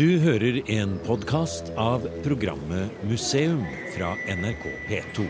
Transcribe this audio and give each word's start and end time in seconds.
Du 0.00 0.08
hører 0.16 0.62
en 0.72 0.94
podkast 1.04 1.66
av 1.76 2.06
programmet 2.24 3.02
Museum 3.04 3.58
fra 3.92 4.14
NRK 4.32 4.62
P2. 4.86 5.26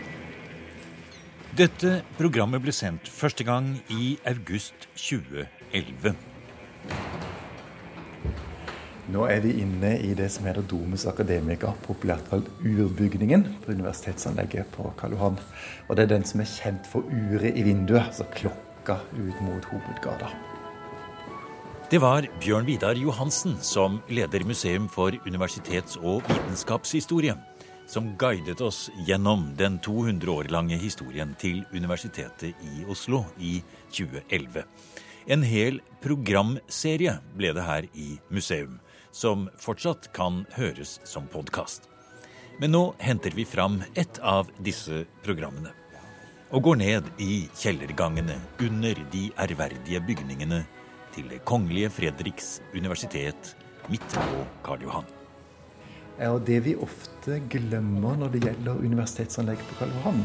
Dette 1.59 1.97
programmet 2.15 2.63
ble 2.63 2.71
sendt 2.71 3.09
første 3.11 3.43
gang 3.43 3.67
i 3.91 4.13
august 4.31 4.85
2011. 4.93 6.13
Nå 9.11 9.25
er 9.27 9.43
vi 9.43 9.57
inne 9.65 9.91
i 10.07 10.13
det 10.15 10.29
som 10.31 10.47
heter 10.47 10.63
Domus 10.63 11.03
Academica, 11.11 11.73
populært 11.89 12.31
kalt 12.31 12.47
urbygningen 12.63 13.43
på 13.65 13.75
universitetsanlegget 13.75 14.71
på 14.77 14.87
Karl 15.01 15.17
Johan. 15.17 15.41
Og 15.89 15.99
det 15.99 16.07
er 16.07 16.13
den 16.13 16.23
som 16.31 16.45
er 16.45 16.53
kjent 16.53 16.87
for 16.87 17.11
uret 17.11 17.59
i 17.59 17.67
vinduet, 17.67 18.05
altså 18.05 18.29
klokka 18.39 19.01
ut 19.19 19.43
mot 19.49 19.67
hovedgata. 19.73 20.31
Det 21.91 21.99
var 21.99 22.23
Bjørn 22.39 22.63
Vidar 22.63 22.95
Johansen, 22.95 23.57
som 23.59 23.97
leder 24.07 24.45
Museum 24.47 24.85
for 24.87 25.11
universitets- 25.27 25.97
og 25.99 26.21
vitenskapshistorie, 26.23 27.33
som 27.83 28.13
guidet 28.15 28.61
oss 28.63 28.85
gjennom 29.03 29.49
den 29.59 29.75
200 29.83 30.31
år 30.31 30.47
lange 30.55 30.79
historien 30.79 31.35
til 31.35 31.65
Universitetet 31.75 32.55
i 32.63 32.85
Oslo 32.87 33.25
i 33.35 33.57
2011. 33.91 34.63
En 35.27 35.43
hel 35.43 35.81
programserie 35.99 37.17
ble 37.35 37.51
det 37.59 37.67
her 37.67 37.91
i 37.91 38.15
museum, 38.31 38.79
som 39.11 39.49
fortsatt 39.59 40.13
kan 40.15 40.45
høres 40.55 41.01
som 41.03 41.27
podkast. 41.27 41.89
Men 42.63 42.71
nå 42.71 42.85
henter 43.03 43.35
vi 43.35 43.43
fram 43.43 43.81
ett 43.99 44.23
av 44.23 44.47
disse 44.63 45.03
programmene. 45.27 45.75
Og 46.55 46.63
går 46.63 46.85
ned 46.87 47.15
i 47.19 47.49
kjellergangene 47.51 48.39
under 48.63 49.09
de 49.11 49.27
ærverdige 49.35 49.99
bygningene 50.07 50.63
til 51.15 51.27
Det 51.31 51.41
kongelige 51.45 51.89
Fredriks 51.89 52.61
universitet 52.75 53.55
midt 53.91 54.15
på 54.15 54.45
Karl 54.65 54.81
Johan. 54.85 55.05
Ja, 56.19 56.31
og 56.33 56.47
Det 56.47 56.65
vi 56.65 56.75
ofte 56.75 57.41
glemmer 57.49 58.15
når 58.15 58.27
det 58.33 58.43
gjelder 58.45 58.79
universitetsanlegget 58.79 59.65
på 59.69 59.75
Karl 59.79 59.91
Johan, 59.99 60.23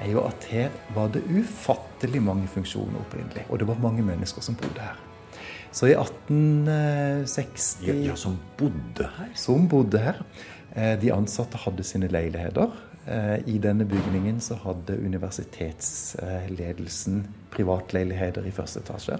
er 0.00 0.10
jo 0.12 0.20
at 0.24 0.44
her 0.50 0.70
var 0.94 1.08
det 1.12 1.22
ufattelig 1.28 2.22
mange 2.22 2.48
funksjoner 2.48 2.98
opprinnelig. 3.00 3.44
Og 3.48 3.58
det 3.58 3.68
var 3.68 3.78
mange 3.82 4.02
mennesker 4.02 4.42
som 4.42 4.54
bodde 4.56 4.80
her. 4.80 4.96
Så 5.72 5.86
i 5.86 5.94
1860 5.94 7.78
Ja, 7.86 7.94
ja, 7.94 8.16
Som 8.16 8.38
bodde 8.58 9.08
her? 9.18 9.28
Som 9.34 9.68
bodde 9.68 9.98
her. 9.98 10.14
Eh, 10.74 11.00
de 11.00 11.12
ansatte 11.14 11.58
hadde 11.58 11.82
sine 11.84 12.08
leiligheter. 12.08 12.70
Eh, 13.06 13.38
I 13.46 13.58
denne 13.58 13.84
bygningen 13.84 14.40
så 14.40 14.54
hadde 14.64 14.98
universitetsledelsen 14.98 17.26
privatleiligheter 17.50 18.46
i 18.46 18.50
første 18.50 18.80
etasje. 18.80 19.18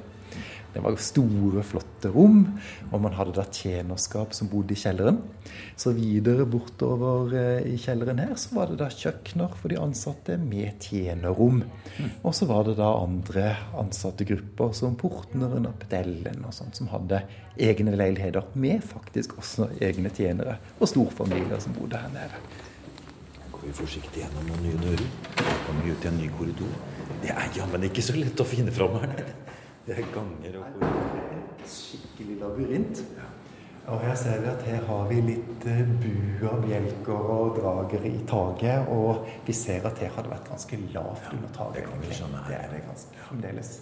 Det 0.70 0.82
var 0.84 0.94
store, 1.02 1.64
flotte 1.66 2.10
rom, 2.14 2.44
og 2.90 3.02
man 3.02 3.14
hadde 3.16 3.34
da 3.34 3.44
tjenerskap 3.50 4.34
som 4.36 4.50
bodde 4.52 4.76
i 4.76 4.78
kjelleren. 4.78 5.18
Så 5.80 5.90
videre 5.96 6.46
bortover 6.48 7.34
eh, 7.34 7.72
i 7.72 7.78
kjelleren 7.80 8.20
her 8.22 8.36
så 8.38 8.54
var 8.54 8.70
det 8.70 8.78
da 8.82 8.90
kjøkkener 8.92 9.56
for 9.58 9.72
de 9.72 9.80
ansatte 9.82 10.36
med 10.40 10.78
tjenerrom. 10.84 11.64
Og 12.22 12.36
så 12.36 12.46
var 12.50 12.68
det 12.68 12.76
da 12.78 12.92
andre 13.00 13.56
ansatte 13.80 14.26
grupper 14.28 14.74
som 14.76 14.94
portneren 15.00 15.66
og 15.66 15.78
pedellen 15.82 16.46
og 16.46 16.54
sånt, 16.54 16.78
som 16.78 16.90
hadde 16.94 17.24
egne 17.60 17.96
leiligheter 17.98 18.46
med 18.54 18.84
faktisk 18.86 19.38
også 19.40 19.72
egne 19.82 20.12
tjenere 20.14 20.60
og 20.78 20.88
storfamilier 20.90 21.58
som 21.62 21.74
bodde 21.76 21.98
her 21.98 22.14
nede. 22.14 22.42
Går 23.50 23.66
vi 23.66 23.76
forsiktig 23.82 24.22
gjennom 24.22 24.46
noen 24.52 24.68
nye 24.68 24.82
dører. 24.86 25.06
Kommer 25.66 25.84
vi 25.84 25.92
ut 25.96 26.06
i 26.06 26.14
en 26.14 26.20
ny 26.22 26.30
korridor. 26.38 26.74
Det 27.20 27.34
er 27.34 27.56
jammen 27.58 27.90
ikke 27.90 28.04
så 28.04 28.14
lett 28.16 28.40
å 28.40 28.46
finne 28.48 28.72
fram 28.72 29.00
her. 29.02 29.26
Det 29.90 29.96
er 29.98 30.10
ganger 30.14 30.56
og 30.60 30.66
korridorer. 30.78 31.38
Skikkelig 31.66 32.36
labyrint. 32.38 33.00
Og 33.90 33.98
her 34.04 34.12
ser 34.14 34.44
vi 34.44 34.46
at 34.46 34.60
her 34.62 34.84
har 34.86 35.08
vi 35.08 35.16
litt 35.24 35.64
bu 35.64 35.88
buer, 36.04 36.60
bjelker 36.62 37.30
og 37.34 37.56
dragere 37.56 38.06
i 38.06 38.20
taket. 38.30 38.86
Og 38.94 39.26
vi 39.48 39.56
ser 39.56 39.88
at 39.90 39.98
her 39.98 40.12
har 40.14 40.22
det 40.22 40.30
vært 40.30 40.46
ganske 40.52 40.78
lavt 40.94 41.26
under 41.34 41.50
taket. 41.56 41.90
Det 42.06 42.54
er 42.54 42.70
det 42.70 42.84
ganske 42.86 43.24
fremdeles. 43.24 43.72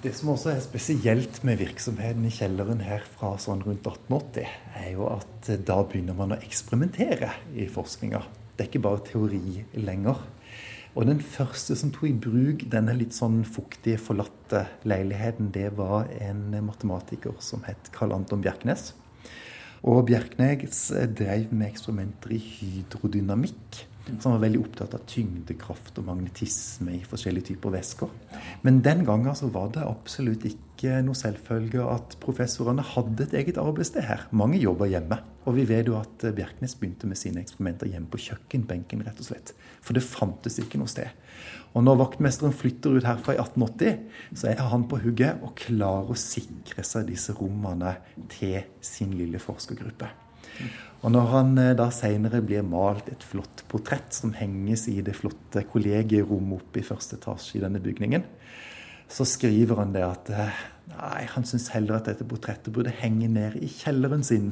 Det 0.00 0.14
som 0.16 0.32
også 0.32 0.54
er 0.54 0.64
spesielt 0.64 1.42
med 1.44 1.60
virksomheten 1.60 2.24
i 2.24 2.32
kjelleren 2.32 2.80
her 2.86 3.04
fra 3.18 3.34
sånn 3.36 3.60
rundt 3.66 3.84
1880, 3.84 4.56
er 4.78 4.90
jo 4.94 5.10
at 5.10 5.52
eh, 5.52 5.60
da 5.68 5.82
begynner 5.84 6.16
man 6.16 6.32
å 6.32 6.40
eksperimentere 6.40 7.34
i 7.58 7.68
forskninga. 7.68 8.24
Det 8.54 8.64
er 8.64 8.70
ikke 8.70 8.86
bare 8.88 9.04
teori 9.04 9.66
lenger. 9.76 10.22
Og 10.98 11.06
den 11.06 11.20
første 11.22 11.76
som 11.78 11.92
tok 11.94 12.08
i 12.08 12.16
bruk 12.18 12.64
denne 12.72 12.90
litt 12.98 13.14
sånn 13.14 13.44
fuktige, 13.46 14.00
forlatte 14.02 14.64
leiligheten, 14.82 15.52
det 15.54 15.68
var 15.78 16.08
en 16.18 16.50
matematiker 16.66 17.36
som 17.38 17.62
het 17.68 17.92
Karl 17.94 18.16
Anton 18.16 18.42
Bjerknes. 18.42 18.96
Og 19.86 20.08
Bjerknes 20.08 20.88
drev 21.14 21.52
med 21.54 21.68
eksperimenter 21.68 22.34
i 22.34 22.40
hydrodynamikk. 22.42 23.84
Så 24.08 24.28
han 24.28 24.38
var 24.38 24.44
veldig 24.46 24.60
opptatt 24.62 24.94
av 24.96 25.04
tyngdekraft 25.10 25.98
og 26.00 26.06
magnetisme 26.08 26.94
i 26.96 27.04
forskjellige 27.06 27.50
typer 27.50 27.74
væsker. 27.74 28.12
Men 28.64 28.80
den 28.84 29.04
gangen 29.06 29.36
så 29.36 29.50
var 29.52 29.68
det 29.74 29.84
absolutt 29.84 30.46
ikke 30.48 31.02
noe 31.04 31.18
selvfølge 31.18 31.84
at 31.84 32.16
professorene 32.22 32.84
hadde 32.94 33.26
et 33.26 33.36
eget 33.42 33.60
arbeidssted 33.60 34.06
her. 34.08 34.24
Mange 34.32 34.60
jobba 34.62 34.88
hjemme. 34.88 35.20
Og 35.48 35.56
vi 35.56 35.64
vet 35.68 35.88
jo 35.88 35.96
at 35.96 36.24
Bjerknes 36.36 36.74
begynte 36.76 37.08
med 37.08 37.20
sine 37.20 37.40
eksperimenter 37.40 37.88
hjemme 37.88 38.10
på 38.12 38.20
kjøkkenbenken, 38.26 39.04
rett 39.06 39.20
og 39.22 39.30
slett. 39.30 39.54
For 39.84 39.96
det 39.96 40.04
fantes 40.04 40.58
ikke 40.60 40.80
noe 40.80 40.92
sted. 40.92 41.12
Og 41.76 41.84
når 41.84 42.00
vaktmesteren 42.02 42.56
flytter 42.56 42.96
ut 42.96 43.08
herfra 43.08 43.36
i 43.36 43.42
1880, 43.42 43.98
så 44.40 44.52
er 44.52 44.62
han 44.72 44.86
på 44.88 45.00
hugget 45.04 45.44
og 45.44 45.56
klarer 45.60 46.12
å 46.12 46.18
sikre 46.18 46.84
seg 46.86 47.10
disse 47.10 47.36
rommene 47.36 47.98
til 48.32 48.62
sin 48.84 49.12
lille 49.16 49.40
forskergruppe. 49.42 50.10
Og 51.04 51.12
når 51.14 51.28
han 51.32 51.52
eh, 51.62 51.74
da 51.78 51.88
seinere 51.94 52.40
blir 52.44 52.64
malt 52.66 53.10
et 53.12 53.22
flott 53.22 53.62
portrett 53.70 54.14
som 54.14 54.34
henges 54.34 54.88
i 54.90 54.98
det 55.04 55.14
flotte 55.18 55.62
kollegierommet 55.70 56.58
oppe 56.58 56.82
i 56.82 56.86
første 56.86 57.18
etasje 57.20 57.58
i 57.58 57.62
denne 57.62 57.82
bygningen, 57.82 58.24
så 59.08 59.24
skriver 59.24 59.78
han 59.80 59.94
det 59.94 60.02
at 60.04 60.32
eh, 60.34 60.64
nei, 60.90 61.22
han 61.32 61.46
syns 61.48 61.70
heller 61.72 62.00
at 62.00 62.10
dette 62.10 62.26
portrettet 62.28 62.74
burde 62.74 62.92
henge 62.98 63.30
ned 63.30 63.56
i 63.62 63.70
kjelleren 63.70 64.26
sin, 64.26 64.50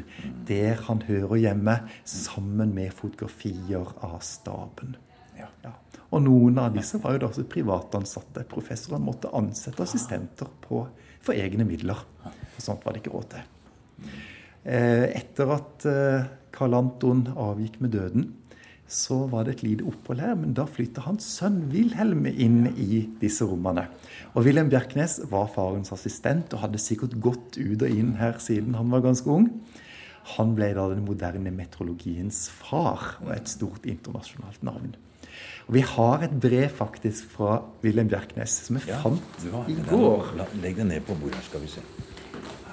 der 0.48 0.80
han 0.86 1.02
hører 1.08 1.42
hjemme, 1.42 1.80
sammen 2.08 2.72
med 2.76 2.94
fotografier 2.96 3.90
av 4.06 4.22
staben. 4.24 4.96
Ja. 5.36 5.74
Og 6.14 6.22
noen 6.22 6.60
av 6.62 6.70
disse 6.72 7.00
var 7.02 7.16
jo 7.16 7.24
da 7.24 7.28
også 7.28 7.44
privatansatte. 7.50 8.46
Professorene 8.48 9.02
måtte 9.04 9.32
ansette 9.36 9.82
assistenter 9.84 10.48
på, 10.62 10.84
for 11.20 11.36
egne 11.36 11.66
midler. 11.68 11.98
Og 12.24 12.62
sånt 12.62 12.86
var 12.86 12.94
det 12.94 13.02
ikke 13.02 13.16
råd 13.16 13.28
til. 13.34 14.14
Eh, 14.66 15.06
Etter 15.14 15.52
at 15.54 15.86
eh, 15.86 16.26
Karl 16.56 16.74
Anton 16.74 17.28
avgikk 17.38 17.78
med 17.84 17.94
døden, 17.94 18.32
så 18.86 19.24
var 19.30 19.46
det 19.46 19.56
et 19.56 19.62
lite 19.66 19.86
opphold 19.86 20.22
her. 20.22 20.34
Men 20.38 20.54
da 20.58 20.66
flytta 20.70 21.04
hans 21.06 21.26
sønn 21.38 21.64
Wilhelm 21.72 22.26
inn 22.30 22.66
i 22.74 23.04
disse 23.20 23.46
rommene. 23.46 23.86
Og 24.34 24.46
Wilhelm 24.46 24.70
Bjerknes 24.72 25.20
var 25.30 25.50
farens 25.54 25.92
assistent 25.94 26.54
og 26.54 26.64
hadde 26.64 26.82
sikkert 26.82 27.18
gått 27.22 27.58
ut 27.58 27.82
og 27.82 27.90
inn 27.90 28.14
her 28.20 28.38
siden 28.42 28.78
han 28.78 28.90
var 28.94 29.04
ganske 29.06 29.30
ung. 29.30 29.50
Han 30.36 30.54
ble 30.58 30.72
da 30.74 30.88
den 30.90 31.04
moderne 31.06 31.52
meteorologiens 31.54 32.48
far 32.50 33.20
og 33.22 33.30
et 33.36 33.50
stort 33.50 33.86
internasjonalt 33.86 34.64
navn. 34.66 34.96
Og 35.66 35.74
Vi 35.74 35.82
har 35.82 36.22
et 36.22 36.34
brev 36.40 36.68
faktisk 36.74 37.30
fra 37.36 37.60
Wilhelm 37.82 38.10
Bjerknes 38.10 38.58
som 38.66 38.78
jeg 38.80 38.98
fant 39.02 39.46
i 39.70 39.78
går. 39.90 40.34
Legg 40.62 40.78
det 40.78 40.90
ned 40.90 41.06
på 41.06 41.18
bordet, 41.18 41.42
skal 41.46 41.62
vi 41.62 41.70
se. 41.70 41.82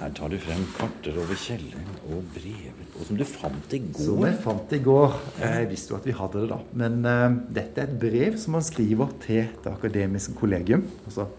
Her 0.03 0.11
tar 0.11 0.33
du 0.33 0.35
frem 0.43 0.63
karter 0.75 1.15
over 1.15 1.37
kjelleren 1.39 1.91
og 2.11 2.25
brever 2.33 2.81
og 2.99 3.05
som 3.07 3.17
du 3.17 3.23
fant 3.27 3.75
i 3.75 3.79
går? 3.85 4.01
Som 4.03 4.25
jeg 4.27 4.35
fant 4.43 4.73
i 4.75 4.79
går. 4.83 5.13
Jeg 5.39 5.69
visste 5.69 5.93
jo 5.93 5.99
at 6.01 6.07
vi 6.09 6.15
hadde 6.17 6.41
det, 6.43 6.49
da. 6.51 6.57
Men 6.81 6.97
uh, 7.07 7.37
dette 7.55 7.79
er 7.79 7.87
et 7.87 7.95
brev 8.01 8.35
som 8.41 8.57
han 8.57 8.65
skriver 8.67 9.13
til 9.23 9.47
Det 9.63 9.71
akademiske 9.71 10.35
kollegium. 10.37 10.83
Altså 11.07 11.29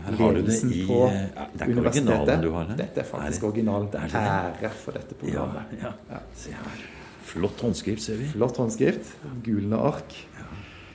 Her 0.00 0.16
har 0.18 0.34
du 0.34 0.40
det 0.42 0.56
i 0.64 0.82
på 0.88 0.98
ja, 1.06 1.46
Det 1.54 1.62
er 1.62 1.70
ikke 1.70 1.84
originalen 1.84 2.42
du 2.42 2.50
har 2.56 2.66
her? 2.72 2.80
Dette 2.82 3.04
er 3.04 3.08
faktisk 3.12 3.46
originalen. 3.52 3.88
det 3.92 4.02
er. 4.02 4.18
Ære 4.24 4.72
for 4.80 4.98
dette 4.98 5.14
Ja, 5.14 5.22
programmet. 5.22 5.78
ja. 6.10 6.20
Se 6.42 6.56
her. 6.56 6.82
Flott 7.30 7.62
håndskrift, 7.62 8.02
ser 8.02 8.18
vi. 8.18 8.26
Flott 8.34 8.58
håndskrift. 8.58 9.14
Gulne 9.46 9.78
ark. 9.78 10.16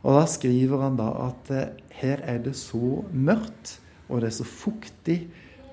Og 0.04 0.20
da 0.20 0.26
skriver 0.30 0.84
han 0.84 1.00
da 1.00 1.08
at 1.30 1.52
eh, 1.56 1.68
her 2.02 2.22
er 2.28 2.44
det 2.44 2.58
så 2.60 3.00
mørkt, 3.14 3.78
og 4.10 4.22
det 4.22 4.28
er 4.34 4.36
så 4.36 4.46
fuktig, 4.46 5.22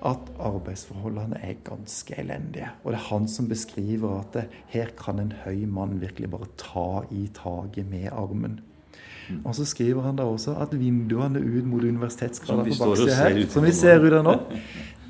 at 0.03 0.29
arbeidsforholdene 0.43 1.39
er 1.39 1.61
ganske 1.63 2.15
elendige. 2.19 2.67
Og 2.83 2.91
det 2.91 2.99
er 2.99 3.07
han 3.07 3.27
som 3.31 3.47
beskriver 3.47 4.19
at 4.19 4.35
det, 4.35 4.43
her 4.73 4.91
kan 4.99 5.21
en 5.21 5.33
høy 5.45 5.63
mann 5.69 6.01
virkelig 6.01 6.29
bare 6.33 6.49
ta 6.59 6.87
i 7.11 7.29
taket 7.33 7.87
med 7.89 8.09
armen. 8.11 8.59
Og 9.45 9.55
så 9.55 9.65
skriver 9.65 10.03
han 10.03 10.19
da 10.19 10.27
også 10.27 10.57
at 10.59 10.75
vinduene 10.75 11.39
ut 11.39 11.67
mot 11.67 11.83
universitetsgrader 11.83 12.67
på 12.73 12.79
baksida 12.81 13.15
her, 13.21 13.39
som 13.49 13.63
vi 13.63 13.71
ser 13.75 14.03
ut 14.03 14.17
av 14.17 14.25
nå, 14.27 14.35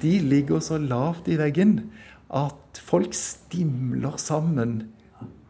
de 0.04 0.14
ligger 0.22 0.62
så 0.62 0.78
lavt 0.78 1.30
i 1.32 1.40
veggen 1.40 1.80
at 2.34 2.82
folk 2.82 3.16
stimler 3.18 4.18
sammen 4.22 4.92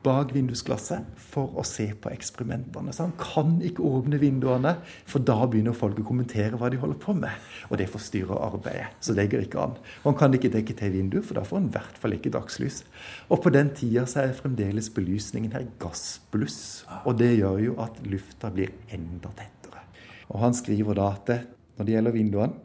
bak 0.03 0.33
vindusglasset 0.35 1.05
for 1.19 1.53
å 1.59 1.63
se 1.67 1.85
på 1.99 2.11
eksperimentene. 2.11 2.93
Så 2.93 3.07
han 3.07 3.13
kan 3.19 3.55
ikke 3.65 3.85
åpne 3.87 4.19
vinduene, 4.21 4.75
for 5.09 5.23
da 5.23 5.37
begynner 5.47 5.75
folk 5.77 6.01
å 6.01 6.05
kommentere 6.07 6.59
hva 6.59 6.69
de 6.71 6.79
holder 6.81 6.99
på 7.01 7.15
med. 7.17 7.45
Og 7.69 7.79
det 7.79 7.89
forstyrrer 7.91 8.43
arbeidet. 8.49 8.89
Så 9.03 9.15
det 9.17 9.29
går 9.31 9.45
ikke 9.47 9.61
an. 9.63 9.77
Og 10.03 10.09
han 10.11 10.19
kan 10.19 10.37
ikke 10.37 10.51
dekke 10.53 10.75
til 10.79 10.93
vinduet, 10.97 11.27
for 11.27 11.39
da 11.39 11.45
får 11.47 11.61
han 11.61 11.69
i 11.69 11.75
hvert 11.77 12.01
fall 12.03 12.17
ikke 12.17 12.33
dagslys. 12.35 12.81
Og 13.29 13.41
på 13.43 13.53
den 13.55 13.71
tida 13.77 14.05
så 14.09 14.25
er 14.25 14.35
fremdeles 14.37 14.91
belysningen 14.93 15.55
her 15.55 15.67
gassbluss. 15.81 16.59
Og 17.03 17.17
det 17.21 17.33
gjør 17.37 17.63
jo 17.69 17.79
at 17.83 18.03
lufta 18.07 18.51
blir 18.53 18.75
enda 18.93 19.31
tettere. 19.39 19.85
Og 20.31 20.41
han 20.43 20.55
skriver 20.57 20.99
da 20.99 21.09
at 21.15 21.33
når 21.77 21.87
det 21.87 21.97
gjelder 21.97 22.15
vinduene, 22.15 22.61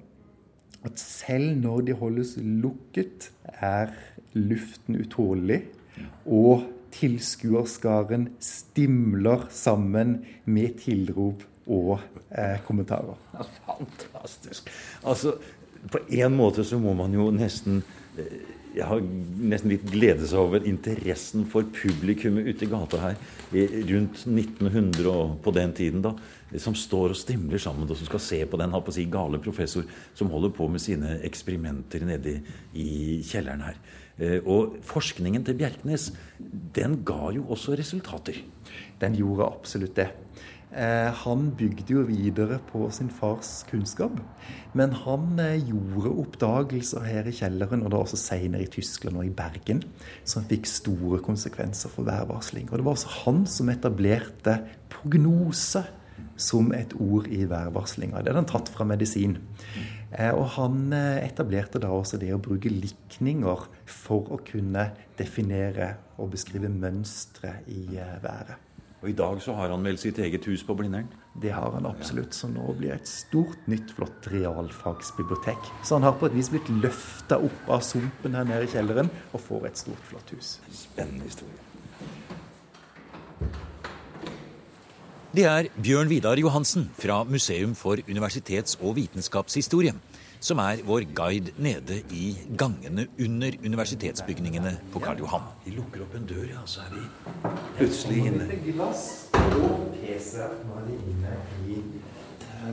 at 0.86 1.00
selv 1.00 1.56
når 1.58 1.80
de 1.88 1.94
holdes 1.98 2.36
lukket, 2.38 3.32
er 3.58 3.90
luften 4.38 4.98
utålelig. 5.00 5.64
Og 6.24 6.66
tilskuerskaren 6.94 8.28
stimler 8.42 9.46
sammen 9.54 10.18
med 10.48 10.78
tilrop 10.82 11.44
og 11.68 11.98
eh, 12.30 12.56
kommentarer. 12.64 13.18
Fantastisk. 13.66 14.70
Altså, 15.04 15.36
på 15.92 16.00
en 16.08 16.36
måte 16.36 16.64
så 16.66 16.80
må 16.80 16.94
man 16.96 17.14
jo 17.14 17.28
nesten 17.34 17.82
eh, 18.18 18.54
jeg 18.78 18.86
har 18.86 19.00
nesten 19.02 19.72
litt 19.72 19.86
glede 19.90 20.26
seg 20.28 20.40
over 20.42 20.66
interessen 20.68 21.46
for 21.50 21.66
publikummet 21.74 22.46
ute 22.50 22.66
i 22.66 22.70
gata 22.70 23.00
her 23.00 23.16
rundt 23.88 24.24
1900 24.28 25.08
og 25.08 25.38
på 25.42 25.54
den 25.56 25.72
tiden, 25.74 26.04
da, 26.04 26.12
som 26.56 26.76
står 26.76 27.12
og 27.12 27.18
stimler 27.18 27.60
sammen 27.60 27.88
og 27.88 27.98
som 27.98 28.08
skal 28.08 28.22
se 28.24 28.40
på 28.48 28.60
den 28.60 28.72
på 28.72 28.94
si, 28.94 29.04
gale 29.10 29.40
professor 29.42 29.84
som 30.16 30.30
holder 30.32 30.54
på 30.56 30.68
med 30.72 30.80
sine 30.80 31.18
eksperimenter 31.28 32.06
nede 32.08 32.38
i 32.72 33.20
kjelleren 33.26 33.66
her. 33.66 33.80
Eh, 34.18 34.38
og 34.44 34.78
forskningen 34.86 35.44
til 35.46 35.58
Bjerknes, 35.58 36.12
den 36.74 37.02
ga 37.06 37.28
jo 37.36 37.44
også 37.52 37.76
resultater. 37.78 38.40
Den 39.00 39.18
gjorde 39.18 39.50
absolutt 39.52 39.96
det. 39.98 40.08
Eh, 40.68 41.08
han 41.24 41.46
bygde 41.56 41.94
jo 41.94 42.02
videre 42.04 42.58
på 42.68 42.90
sin 42.92 43.08
fars 43.08 43.62
kunnskap. 43.70 44.18
Men 44.76 44.92
han 44.92 45.38
eh, 45.40 45.62
gjorde 45.64 46.12
oppdagelser 46.24 47.06
her 47.08 47.28
i 47.28 47.32
kjelleren, 47.32 47.84
og 47.84 47.92
da 47.94 48.02
også 48.02 48.20
senere 48.20 48.66
i 48.66 48.72
Tyskland 48.72 49.16
og 49.16 49.24
i 49.24 49.32
Bergen, 49.32 49.80
som 50.28 50.44
fikk 50.48 50.68
store 50.68 51.22
konsekvenser 51.24 51.92
for 51.92 52.08
værvarsling. 52.08 52.68
Og 52.68 52.76
det 52.76 52.88
var 52.88 52.98
også 52.98 53.14
han 53.22 53.46
som 53.48 53.72
etablerte 53.72 54.58
prognose 54.92 55.86
som 56.36 56.72
et 56.76 56.94
ord 56.98 57.28
i 57.32 57.44
værvarslinga. 57.50 58.22
Det 58.22 58.32
er 58.32 58.38
den 58.40 58.50
tatt 58.50 58.70
fra 58.72 58.86
medisin. 58.88 59.38
Eh, 60.12 60.30
og 60.32 60.46
han 60.56 60.92
etablerte 60.94 61.82
da 61.82 61.90
også 61.92 62.20
det 62.20 62.30
å 62.34 62.40
bruke 62.42 62.72
likninger 62.72 63.66
for 63.88 64.32
å 64.34 64.40
kunne 64.46 64.90
definere 65.18 65.94
og 66.18 66.32
beskrive 66.36 66.70
mønstre 66.72 67.60
i 67.70 67.84
været. 68.22 68.56
Og 68.98 69.12
i 69.12 69.14
dag 69.14 69.38
så 69.42 69.54
har 69.54 69.70
han 69.70 69.84
vel 69.86 69.98
sitt 70.00 70.18
eget 70.18 70.46
hus 70.50 70.64
på 70.66 70.74
Blindern? 70.74 71.06
Det 71.38 71.52
har 71.54 71.70
han 71.70 71.86
absolutt. 71.86 72.34
Så 72.34 72.50
nå 72.50 72.64
blir 72.74 72.90
det 72.90 73.04
et 73.04 73.10
stort, 73.10 73.60
nytt, 73.70 73.92
flott 73.94 74.26
realfagsbibliotek. 74.32 75.70
Så 75.86 76.00
han 76.00 76.06
har 76.08 76.16
på 76.18 76.26
et 76.26 76.34
vis 76.34 76.50
blitt 76.50 76.70
løfta 76.82 77.38
opp 77.38 77.70
av 77.70 77.84
sumpen 77.86 78.34
her 78.34 78.48
nede 78.48 78.66
i 78.66 78.72
kjelleren 78.74 79.10
og 79.30 79.44
får 79.44 79.70
et 79.70 79.84
stort, 79.86 80.02
flott 80.10 80.34
hus. 80.34 80.56
Spennende 80.74 81.30
historie. 81.30 81.62
Det 85.28 85.44
er 85.44 85.66
Bjørn 85.84 86.08
Vidar 86.08 86.40
Johansen 86.40 86.86
fra 86.96 87.18
Museum 87.28 87.74
for 87.76 88.00
universitets- 88.08 88.78
og 88.80 88.94
vitenskapshistorie 88.96 89.92
som 90.40 90.58
er 90.62 90.80
vår 90.86 91.04
guide 91.14 91.52
nede 91.58 91.98
i 92.16 92.30
gangene 92.56 93.04
under 93.20 93.52
universitetsbygningene 93.64 94.72
på 94.92 95.02
Karl 95.04 95.18
Johan. 95.20 95.44
Vi 95.66 95.74
lukker 95.76 96.06
opp 96.06 96.14
en 96.16 96.24
dør, 96.30 96.46
ja, 96.48 96.62
så 96.64 96.80
er 96.86 96.94
vi 96.94 97.02
plutselig 97.76 98.24
inne. 98.30 98.46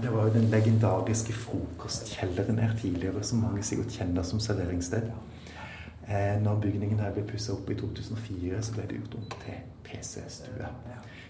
Det 0.02 0.14
var 0.14 0.28
jo 0.28 0.34
den 0.34 0.48
legendariske 0.54 1.34
frokostkjelleren 1.34 2.60
her 2.60 2.78
tidligere, 2.80 3.24
som 3.24 3.44
mange 3.44 3.64
sikkert 3.64 4.00
kjenner 4.00 4.24
som 4.24 4.40
serveringssted. 4.40 5.12
Eh, 6.08 6.40
når 6.42 6.62
bygningen 6.62 7.04
her 7.04 7.12
ble 7.12 7.28
pussa 7.28 7.52
opp 7.52 7.70
i 7.70 7.76
2004, 7.76 8.62
så 8.64 8.78
ble 8.78 8.88
det 8.88 9.02
gjort 9.02 9.20
om 9.20 9.30
til 9.42 9.62
PC-stue. 9.84 10.72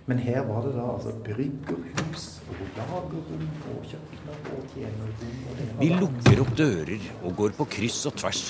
Men 0.06 0.20
her 0.22 0.44
var 0.46 0.62
det 0.62 0.76
da 0.76 0.84
altså 0.86 1.12
bryggerhus 1.26 2.26
og 2.46 2.60
lagerrom 2.78 3.46
og 3.72 3.88
kjøkkener 3.90 4.52
og 4.54 4.68
tjenerrom. 4.76 5.80
Vi 5.80 5.88
lukker 5.96 6.42
opp 6.44 6.52
dører 6.60 7.08
og 7.24 7.34
går 7.40 7.56
på 7.58 7.66
kryss 7.78 8.04
og 8.06 8.14
tvers. 8.22 8.44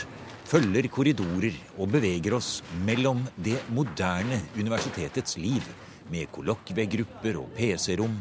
Følger 0.45 0.89
korridorer 0.91 1.55
og 1.79 1.93
beveger 1.93 2.35
oss 2.37 2.59
mellom 2.85 3.23
det 3.39 3.55
moderne 3.73 4.41
universitetets 4.59 5.39
liv, 5.41 5.63
med 6.11 6.27
kollokviegrupper 6.35 7.39
og 7.39 7.55
PC-rom, 7.57 8.19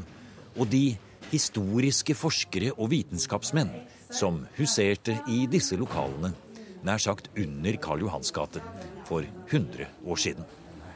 og 0.57 0.71
de 0.73 0.95
historiske 1.29 2.15
forskere 2.17 2.71
og 2.79 2.89
vitenskapsmenn 2.95 3.75
som 4.15 4.45
huserte 4.57 5.19
i 5.29 5.43
disse 5.51 5.77
lokalene, 5.77 6.31
nær 6.87 7.03
sagt 7.03 7.29
under 7.35 7.77
Karl 7.83 8.07
Johans 8.07 8.33
gate, 8.33 8.63
for 9.05 9.27
100 9.51 9.91
år 10.07 10.23
siden. 10.23 10.47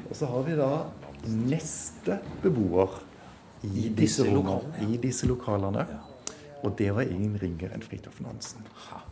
Og 0.08 0.17
så 0.17 0.31
har 0.31 0.46
vi 0.46 0.56
da 0.56 0.70
neste 1.26 2.20
beboer 2.42 3.00
i, 3.62 3.88
I 3.88 3.88
disse, 3.94 4.26
lokalene. 4.28 4.86
I 4.86 5.00
disse 5.02 5.26
lokalene. 5.28 5.86
Og 6.66 6.74
det 6.78 6.88
var 6.94 7.06
ingen 7.06 7.36
ringer 7.38 7.70
enn 7.74 7.84
Fridtjof 7.84 8.18
Nansen. 8.24 8.64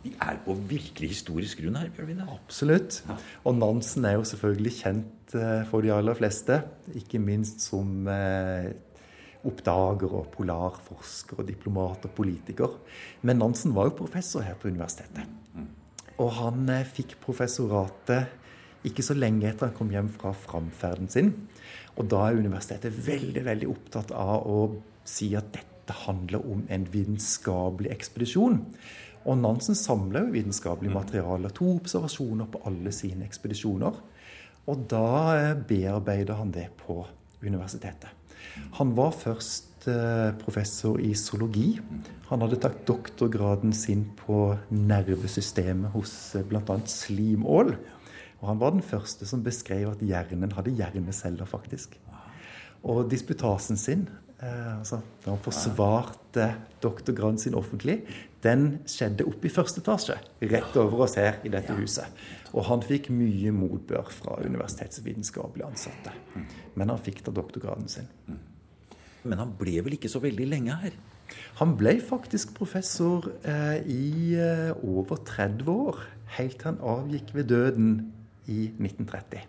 Vi 0.03 0.11
er 0.19 0.39
på 0.43 0.55
virkelig 0.67 1.13
historisk 1.13 1.61
grunn 1.61 1.77
her, 1.79 1.91
Bjørn 1.95 2.25
Absolutt. 2.25 2.99
Og 3.47 3.55
Nansen 3.55 4.07
er 4.07 4.17
jo 4.17 4.25
selvfølgelig 4.27 4.73
kjent 4.81 5.35
eh, 5.37 5.63
for 5.69 5.85
de 5.85 5.93
aller 5.95 6.17
fleste. 6.17 6.59
Ikke 6.99 7.21
minst 7.23 7.63
som 7.63 8.09
eh, 8.11 8.73
oppdager 9.47 10.11
og 10.11 10.27
polarforsker 10.35 11.39
og 11.39 11.47
diplomat 11.47 12.09
og 12.09 12.15
politiker. 12.17 12.75
Men 13.23 13.39
Nansen 13.39 13.75
var 13.75 13.87
jo 13.87 13.99
professor 14.01 14.43
her 14.43 14.59
på 14.59 14.67
universitetet. 14.67 15.23
Mm. 15.55 15.71
Og 16.19 16.35
han 16.41 16.67
eh, 16.73 16.87
fikk 16.87 17.15
professoratet 17.23 18.27
ikke 18.87 19.03
så 19.03 19.15
lenge 19.17 19.47
etter 19.49 19.69
han 19.69 19.77
kom 19.77 19.89
hjem 19.91 20.09
fra 20.13 20.33
framferden 20.35 21.09
sin. 21.11 21.31
Og 21.97 22.09
da 22.11 22.27
er 22.27 22.39
universitetet 22.39 22.93
veldig, 23.07 23.43
veldig 23.47 23.69
opptatt 23.71 24.13
av 24.13 24.45
å 24.45 24.61
si 25.07 25.31
at 25.37 25.49
dette 25.55 25.95
handler 26.05 26.43
om 26.45 26.65
en 26.69 26.85
vitenskapelig 26.93 27.93
ekspedisjon. 27.95 28.59
Og 29.27 29.39
Nansen 29.41 29.75
samler 29.75 30.27
jo 30.27 30.35
vitenskapelig 30.35 30.91
materiale. 30.93 31.51
To 31.57 31.71
observasjoner 31.75 32.47
på 32.51 32.61
alle 32.69 32.93
sine 32.95 33.25
ekspedisjoner. 33.27 33.97
Og 34.67 34.85
da 34.91 35.07
eh, 35.35 35.55
bearbeider 35.67 36.39
han 36.39 36.51
det 36.55 36.69
på 36.83 37.01
universitetet. 37.43 38.11
Han 38.79 38.93
var 38.97 39.13
først 39.15 39.87
eh, 39.91 40.31
professor 40.41 40.99
i 41.03 41.13
zoologi. 41.15 41.77
Han 42.29 42.43
hadde 42.43 42.59
tatt 42.63 42.81
doktorgraden 42.87 43.75
sin 43.75 44.05
på 44.19 44.51
nervesystemet 44.71 45.93
hos 45.95 46.13
eh, 46.35 46.45
bl.a. 46.47 46.79
slimål. 46.91 47.75
Og 48.41 48.47
han 48.51 48.61
var 48.61 48.73
den 48.75 48.85
første 48.85 49.25
som 49.25 49.43
beskrev 49.45 49.89
at 49.91 50.03
hjernen 50.05 50.53
hadde 50.53 50.75
hjerneceller, 50.77 51.47
faktisk. 51.49 51.97
Og 52.85 53.07
disputasen 53.09 53.77
sin, 53.77 54.07
eh, 54.39 54.77
altså 54.77 55.01
da 55.23 55.33
han 55.33 55.41
forsvarte 55.41 56.51
doktorgraden 56.83 57.39
sin 57.41 57.57
offentlig, 57.57 58.03
den 58.43 58.79
skjedde 58.85 59.25
oppe 59.25 59.49
i 59.49 59.53
første 59.53 59.81
etasje, 59.81 60.17
rett 60.53 60.77
over 60.77 61.07
oss 61.07 61.17
her 61.17 61.39
i 61.43 61.49
dette 61.49 61.73
huset. 61.73 62.05
Og 62.53 62.67
han 62.69 62.85
fikk 62.85 63.09
mye 63.09 63.51
motbør 63.51 64.11
fra 64.13 64.37
universitetsvitenskapelige 64.45 65.67
ansatte. 65.67 66.13
Men 66.75 66.93
han 66.93 67.01
fikk 67.01 67.25
da 67.25 67.33
doktorgraden 67.33 67.89
sin. 67.89 68.07
Men 69.23 69.41
han 69.41 69.55
ble 69.57 69.81
vel 69.83 69.97
ikke 69.97 70.11
så 70.11 70.21
veldig 70.23 70.47
lenge 70.47 70.77
her? 70.83 70.93
Han 71.59 71.73
ble 71.75 71.97
faktisk 71.99 72.53
professor 72.55 73.25
eh, 73.43 73.81
i 73.83 74.37
eh, 74.39 74.71
over 74.85 75.19
30 75.27 75.67
år. 75.73 76.05
Helt 76.37 76.59
til 76.61 76.69
han 76.69 76.79
avgikk 76.79 77.33
ved 77.35 77.49
døden 77.51 77.89
i 78.47 78.71
1930. 78.73 79.45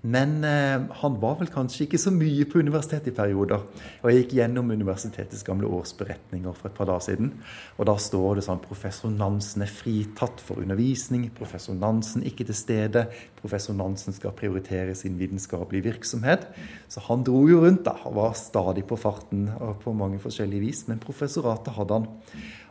Men 0.00 0.44
eh, 0.44 0.80
han 1.02 1.16
var 1.20 1.34
vel 1.42 1.50
kanskje 1.52 1.84
ikke 1.84 1.98
så 2.00 2.12
mye 2.14 2.46
på 2.48 2.62
universitetet 2.62 3.10
i 3.10 3.16
perioder. 3.16 3.66
Og 4.00 4.08
jeg 4.08 4.22
gikk 4.22 4.34
gjennom 4.38 4.72
universitetets 4.72 5.44
gamle 5.44 5.68
årsberetninger 5.68 6.56
for 6.56 6.70
et 6.70 6.76
par 6.78 6.88
dager 6.88 7.04
siden. 7.10 7.34
Og 7.76 7.88
da 7.90 7.98
står 8.00 8.40
det 8.40 8.46
sånn 8.46 8.62
professor 8.64 9.12
Nansen 9.12 9.66
er 9.66 9.72
fritatt 9.72 10.40
for 10.40 10.62
undervisning. 10.64 11.28
Professor 11.36 11.76
Nansen 11.76 12.24
ikke 12.24 12.48
til 12.48 12.56
stede. 12.56 13.04
Professor 13.42 13.76
Nansen 13.76 14.16
skal 14.16 14.32
prioritere 14.36 14.96
sin 14.96 15.20
vitenskapelige 15.20 15.90
virksomhet. 15.90 16.48
Så 16.88 17.04
han 17.10 17.26
dro 17.26 17.44
jo 17.50 17.60
rundt 17.66 17.84
da, 17.90 17.98
og 18.08 18.16
var 18.22 18.38
stadig 18.40 18.86
på 18.88 18.98
farten 19.00 19.50
på 19.84 19.96
mange 19.96 20.22
forskjellige 20.22 20.64
vis. 20.64 20.86
Men 20.88 21.02
professoratet 21.02 21.76
hadde 21.76 22.00
han. 22.00 22.08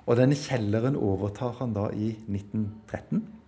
Og 0.09 0.17
denne 0.17 0.37
kjelleren 0.37 0.97
overtar 0.97 1.59
han 1.61 1.77
da 1.77 1.91
i 1.93 2.15
1913. 2.25 3.38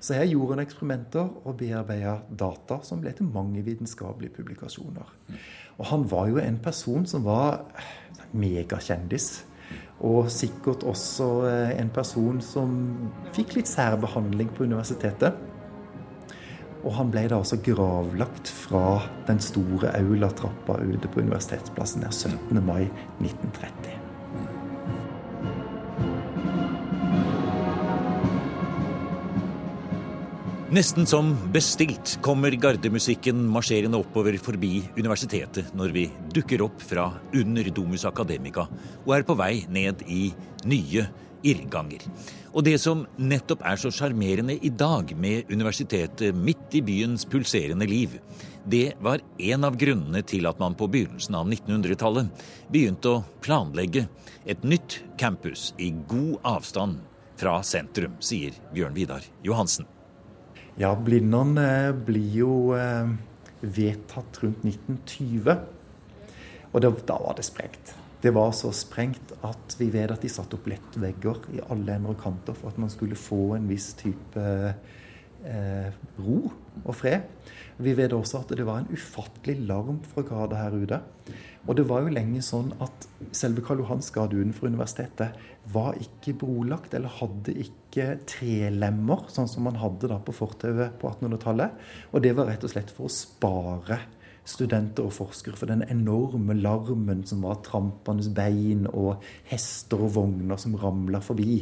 Så 0.00 0.16
her 0.18 0.26
gjorde 0.30 0.56
han 0.56 0.64
eksperimenter 0.64 1.28
og 1.44 1.58
bearbeida 1.60 2.18
data 2.28 2.80
som 2.86 3.02
ble 3.02 3.12
til 3.16 3.28
mange 3.30 3.62
vitenskapelige 3.66 4.34
publikasjoner. 4.38 5.12
Og 5.78 5.84
han 5.92 6.06
var 6.10 6.30
jo 6.32 6.40
en 6.42 6.58
person 6.62 7.06
som 7.06 7.26
var 7.26 7.62
megakjendis. 8.32 9.44
Og 10.06 10.30
sikkert 10.30 10.84
også 10.86 11.28
eh, 11.48 11.76
en 11.80 11.90
person 11.90 12.38
som 12.44 12.74
fikk 13.34 13.56
litt 13.58 13.70
særbehandling 13.70 14.50
på 14.54 14.66
universitetet. 14.68 15.38
Og 16.86 16.94
han 16.94 17.10
ble 17.10 17.24
da 17.30 17.40
også 17.42 17.58
gravlagt 17.66 18.50
fra 18.54 19.00
den 19.26 19.42
store 19.42 19.90
aulatrappa 19.98 20.78
ute 20.86 21.10
på 21.10 21.24
Universitetsplassen 21.26 22.06
der 22.06 22.14
17. 22.14 22.62
mai 22.62 22.86
1930. 23.18 23.97
Nesten 30.68 31.06
som 31.08 31.30
bestilt 31.48 32.18
kommer 32.20 32.52
gardemusikken 32.52 33.38
marsjerende 33.48 33.96
oppover 34.02 34.34
forbi 34.36 34.82
universitetet 34.98 35.70
når 35.72 35.94
vi 35.94 36.02
dukker 36.36 36.60
opp 36.66 36.84
fra 36.84 37.06
under 37.32 37.70
Domus 37.72 38.04
Academica 38.04 38.66
og 39.06 39.14
er 39.16 39.24
på 39.24 39.38
vei 39.40 39.62
ned 39.72 40.04
i 40.12 40.26
nye 40.68 41.06
irrganger. 41.40 42.04
Og 42.52 42.68
det 42.68 42.76
som 42.84 43.06
nettopp 43.16 43.64
er 43.64 43.80
så 43.80 43.94
sjarmerende 43.96 44.58
i 44.60 44.68
dag 44.68 45.16
med 45.16 45.48
universitetet 45.48 46.36
midt 46.36 46.76
i 46.76 46.84
byens 46.84 47.24
pulserende 47.24 47.88
liv, 47.88 48.20
det 48.68 48.98
var 49.00 49.24
en 49.40 49.64
av 49.64 49.80
grunnene 49.80 50.20
til 50.20 50.52
at 50.52 50.60
man 50.60 50.76
på 50.76 50.92
begynnelsen 50.92 51.40
av 51.40 51.48
1900-tallet 51.48 52.48
begynte 52.68 53.16
å 53.16 53.26
planlegge 53.40 54.04
et 54.44 54.68
nytt 54.68 55.00
campus 55.16 55.70
i 55.80 55.94
god 56.12 56.42
avstand 56.58 57.06
fra 57.40 57.62
sentrum, 57.64 58.20
sier 58.20 58.52
Bjørn 58.74 58.98
Vidar 59.00 59.24
Johansen. 59.46 59.88
Ja, 60.78 60.92
Blindern 60.94 61.56
eh, 61.58 61.90
blir 61.90 62.34
jo 62.38 62.52
eh, 62.78 63.08
vedtatt 63.60 64.38
rundt 64.44 64.62
1920. 64.62 65.56
Og 66.70 66.84
da 66.84 67.16
var 67.18 67.34
det 67.34 67.48
sprengt. 67.48 67.96
Det 68.22 68.30
var 68.34 68.52
så 68.54 68.70
sprengt 68.70 69.32
at 69.46 69.74
vi 69.80 69.88
vet 69.90 70.12
at 70.14 70.22
de 70.22 70.30
satte 70.30 70.54
opp 70.54 70.68
lettvegger 70.70 71.40
i 71.56 71.64
alle 71.66 71.96
ender 71.96 72.14
og 72.14 72.22
kanter 72.22 72.54
for 72.54 72.70
at 72.70 72.78
man 72.78 72.92
skulle 72.94 73.18
få 73.18 73.56
en 73.56 73.66
viss 73.70 73.90
type 73.98 74.44
eh, 75.46 75.90
ro 76.18 76.40
og 76.84 76.94
fred. 76.96 77.28
Vi 77.78 77.94
vet 77.94 78.14
også 78.14 78.42
at 78.42 78.56
det 78.58 78.66
var 78.66 78.82
en 78.82 78.90
ufattelig 78.90 79.60
larm 79.68 80.00
fra 80.06 80.24
gata 80.26 80.58
her 80.58 80.74
ute. 80.74 80.98
Og 81.68 81.76
det 81.76 81.84
var 81.86 82.02
jo 82.02 82.14
lenge 82.14 82.40
sånn 82.42 82.72
at 82.82 83.06
selve 83.36 83.62
Karl 83.64 83.82
Johans 83.82 84.08
gate 84.14 84.38
utenfor 84.38 84.70
universitetet 84.70 85.36
var 85.72 85.98
ikke 86.00 86.34
brolagt, 86.40 86.94
eller 86.96 87.12
hadde 87.20 87.54
ikke 87.60 88.14
trelemmer, 88.28 89.26
sånn 89.30 89.50
som 89.50 89.68
man 89.68 89.78
hadde 89.78 90.08
da 90.10 90.16
på 90.24 90.34
fortauet 90.34 90.96
på 90.98 91.10
1800-tallet. 91.12 91.74
Og 92.12 92.24
det 92.24 92.32
var 92.38 92.48
rett 92.48 92.64
og 92.64 92.72
slett 92.72 92.94
for 92.94 93.06
å 93.06 93.12
spare 93.12 94.00
studenter 94.48 95.04
og 95.04 95.12
forskere 95.12 95.58
for 95.60 95.68
den 95.68 95.84
enorme 95.92 96.56
larmen 96.56 97.24
som 97.28 97.44
var 97.44 97.60
trampende 97.66 98.30
bein 98.32 98.86
og 98.88 99.24
hester 99.50 100.00
og 100.06 100.14
vogner 100.16 100.60
som 100.60 100.76
ramla 100.80 101.20
forbi. 101.24 101.60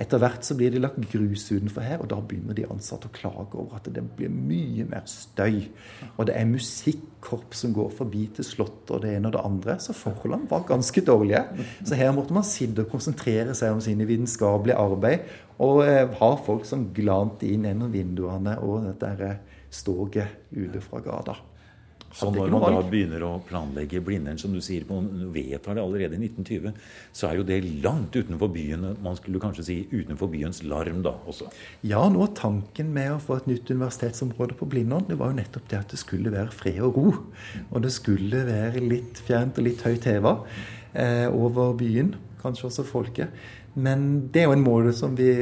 Etter 0.00 0.18
hvert 0.18 0.42
så 0.46 0.56
blir 0.58 0.72
det 0.74 0.80
lagt 0.82 0.98
grus 1.12 1.46
utenfor 1.52 1.84
her, 1.86 2.00
og 2.02 2.08
da 2.10 2.18
begynner 2.18 2.56
de 2.56 2.66
ansatte 2.66 3.06
å 3.08 3.14
klage 3.14 3.58
over 3.60 3.78
at 3.78 3.86
det 3.94 4.02
blir 4.16 4.32
mye 4.32 4.86
mer 4.90 5.06
støy. 5.10 5.68
Og 6.16 6.26
det 6.28 6.34
er 6.38 6.50
musikkorps 6.50 7.62
som 7.64 7.74
går 7.76 7.92
forbi 8.00 8.26
til 8.34 8.48
Slottet 8.48 8.90
og 8.96 9.04
det 9.04 9.14
ene 9.14 9.30
og 9.30 9.36
det 9.36 9.44
andre. 9.46 9.78
Så 9.82 9.94
forholdene 9.96 10.50
var 10.50 10.66
ganske 10.68 11.04
dårlige. 11.06 11.44
Så 11.86 11.98
her 12.00 12.12
måtte 12.16 12.34
man 12.34 12.46
sitte 12.48 12.84
og 12.84 12.92
konsentrere 12.92 13.54
seg 13.56 13.76
om 13.76 13.82
sine 13.84 14.08
vitenskapelige 14.08 14.78
arbeid, 14.82 15.32
og 15.62 15.84
eh, 15.86 16.04
ha 16.18 16.30
folk 16.42 16.66
som 16.66 16.88
glante 16.94 17.46
inn 17.46 17.68
gjennom 17.68 17.92
vinduene 17.94 18.58
og 18.66 18.88
dette 18.98 19.36
stoget 19.74 20.50
ute 20.54 20.82
fra 20.82 21.02
gata. 21.04 21.38
Så 22.14 22.28
når 22.30 22.52
man 22.52 22.76
da 22.76 22.82
begynner 22.86 23.24
å 23.26 23.30
planlegge 23.42 23.98
Blindern, 24.04 24.38
som 24.38 24.52
du 24.54 24.60
sier, 24.62 24.84
man 24.86 25.08
vedtar 25.34 25.74
det 25.74 25.82
allerede 25.82 26.14
i 26.14 26.28
1920, 26.28 26.76
så 27.10 27.28
er 27.28 27.40
jo 27.40 27.46
det 27.48 27.58
langt 27.82 28.14
utenfor 28.14 28.52
byen. 28.54 28.86
Man 29.02 29.18
skulle 29.18 29.42
kanskje 29.42 29.66
si 29.66 29.78
utenfor 29.90 30.30
byens 30.30 30.62
larm 30.62 31.02
da 31.02 31.16
også. 31.26 31.50
Ja, 31.82 32.04
nå 32.12 32.28
tanken 32.38 32.92
med 32.94 33.16
å 33.16 33.18
få 33.22 33.40
et 33.40 33.50
nytt 33.50 33.72
universitetsområde 33.72 34.54
på 34.60 34.68
Blindern, 34.70 35.08
det 35.08 35.18
var 35.18 35.32
jo 35.32 35.40
nettopp 35.40 35.66
det 35.72 35.80
at 35.80 35.96
det 35.96 36.00
skulle 36.00 36.32
være 36.34 36.54
fred 36.54 36.80
og 36.86 37.00
ro. 37.00 37.10
Og 37.72 37.82
det 37.82 37.90
skulle 37.94 38.44
være 38.46 38.84
litt 38.84 39.18
fjernt 39.26 39.58
og 39.58 39.66
litt 39.66 39.82
høyt 39.82 40.06
heva 40.10 40.38
eh, 40.94 41.26
over 41.34 41.74
byen. 41.82 42.14
Kanskje 42.44 42.70
også 42.70 42.86
folket. 42.86 43.44
Men 43.74 44.28
det 44.30 44.44
er 44.44 44.52
jo 44.52 44.54
en 44.54 44.66
måte 44.66 44.94
som 44.94 45.18
vi 45.18 45.32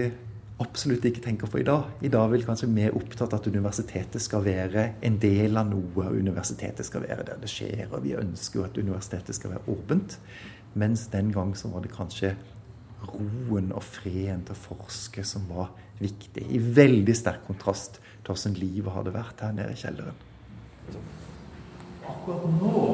absolutt 0.63 1.05
ikke 1.09 1.23
tenker 1.25 1.51
på 1.51 1.61
i 1.61 1.67
dag. 1.67 1.91
I 2.05 2.11
dag 2.13 2.25
er 2.25 2.33
vi 2.33 2.47
kanskje 2.47 2.71
mer 2.71 2.95
opptatt 2.97 3.35
av 3.35 3.41
at 3.41 3.51
universitetet 3.51 4.23
skal 4.23 4.45
være 4.47 4.87
en 5.05 5.19
del 5.23 5.59
av 5.59 5.69
noe. 5.71 6.07
og 6.07 6.17
Universitetet 6.17 6.87
skal 6.87 7.05
være 7.07 7.27
der 7.29 7.41
det 7.43 7.51
skjer, 7.51 7.87
og 7.91 8.03
vi 8.07 8.17
ønsker 8.19 8.61
jo 8.61 8.67
at 8.67 8.79
universitetet 8.79 9.37
skal 9.39 9.55
være 9.57 9.75
åpent. 9.75 10.19
Mens 10.79 11.07
den 11.13 11.33
gang 11.35 11.55
så 11.59 11.69
var 11.73 11.85
det 11.85 11.93
kanskje 11.95 12.35
roen 13.03 13.73
og 13.75 13.83
freden 13.83 14.45
til 14.47 14.55
å 14.55 14.63
forske 14.63 15.25
som 15.27 15.49
var 15.51 15.73
viktig. 16.03 16.47
I 16.49 16.61
veldig 16.63 17.17
sterk 17.17 17.47
kontrast 17.49 17.99
til 18.23 18.33
hvordan 18.33 18.57
livet 18.61 18.95
hadde 18.95 19.15
vært 19.15 19.43
her 19.45 19.57
nede 19.57 19.75
i 19.75 19.83
kjelleren. 19.83 20.23
Akkurat 22.03 22.49
nå 22.59 22.87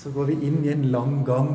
så 0.00 0.12
går 0.14 0.30
vi 0.30 0.36
inn 0.48 0.62
i 0.64 0.72
en 0.72 0.86
lang 0.92 1.20
gang 1.26 1.54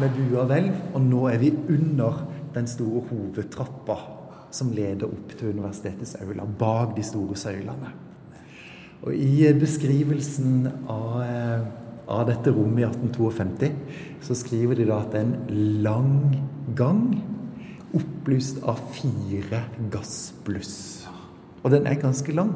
med 0.00 0.14
bua 0.16 0.46
hvelv, 0.48 0.74
og 0.94 1.02
nå 1.04 1.26
er 1.30 1.40
vi 1.42 1.50
under 1.70 2.24
den 2.54 2.68
store 2.70 3.04
hovedtrappa 3.10 3.98
som 4.54 4.72
leder 4.74 5.06
opp 5.06 5.34
til 5.38 5.54
universitetets 5.54 6.16
aula, 6.22 6.44
bak 6.44 6.96
de 6.96 7.04
store 7.06 7.36
søylene. 7.38 7.92
Og 9.06 9.14
I 9.16 9.52
beskrivelsen 9.56 10.66
av, 10.90 11.22
eh, 11.22 11.60
av 12.08 12.26
dette 12.28 12.52
rommet 12.52 12.82
i 12.82 12.88
1852 12.88 13.72
så 14.20 14.36
skriver 14.36 14.76
de 14.76 14.88
da 14.90 15.00
at 15.00 15.12
det 15.12 15.20
er 15.20 15.28
en 15.28 15.82
lang 15.82 16.16
gang 16.76 17.04
opplyst 17.96 18.60
av 18.68 18.80
fire 18.92 19.64
gassbluss. 19.90 21.06
Og 21.62 21.70
den 21.70 21.86
er 21.86 22.00
ganske 22.00 22.32
lang. 22.32 22.52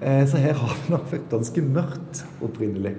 Eh, 0.00 0.26
så 0.26 0.36
her 0.38 0.54
har 0.54 0.74
det 0.74 0.90
nok 0.90 1.12
vært 1.12 1.30
ganske 1.30 1.62
mørkt 1.62 2.24
opprinnelig. 2.42 2.96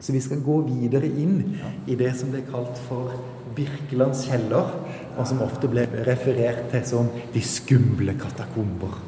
Så 0.00 0.12
vi 0.12 0.20
skal 0.20 0.42
gå 0.42 0.56
videre 0.66 1.06
inn 1.06 1.58
i 1.86 1.94
det 1.94 2.10
som 2.18 2.32
ble 2.32 2.42
kalt 2.48 2.78
for 2.88 3.12
Birkelands 3.56 4.26
kjeller, 4.28 4.74
og 5.16 5.26
som 5.28 5.42
ofte 5.44 5.70
ble 5.70 5.86
referert 6.06 6.70
til 6.72 6.84
som 6.88 7.10
de 7.34 7.42
skumle 7.44 8.14
katakomber. 8.20 8.98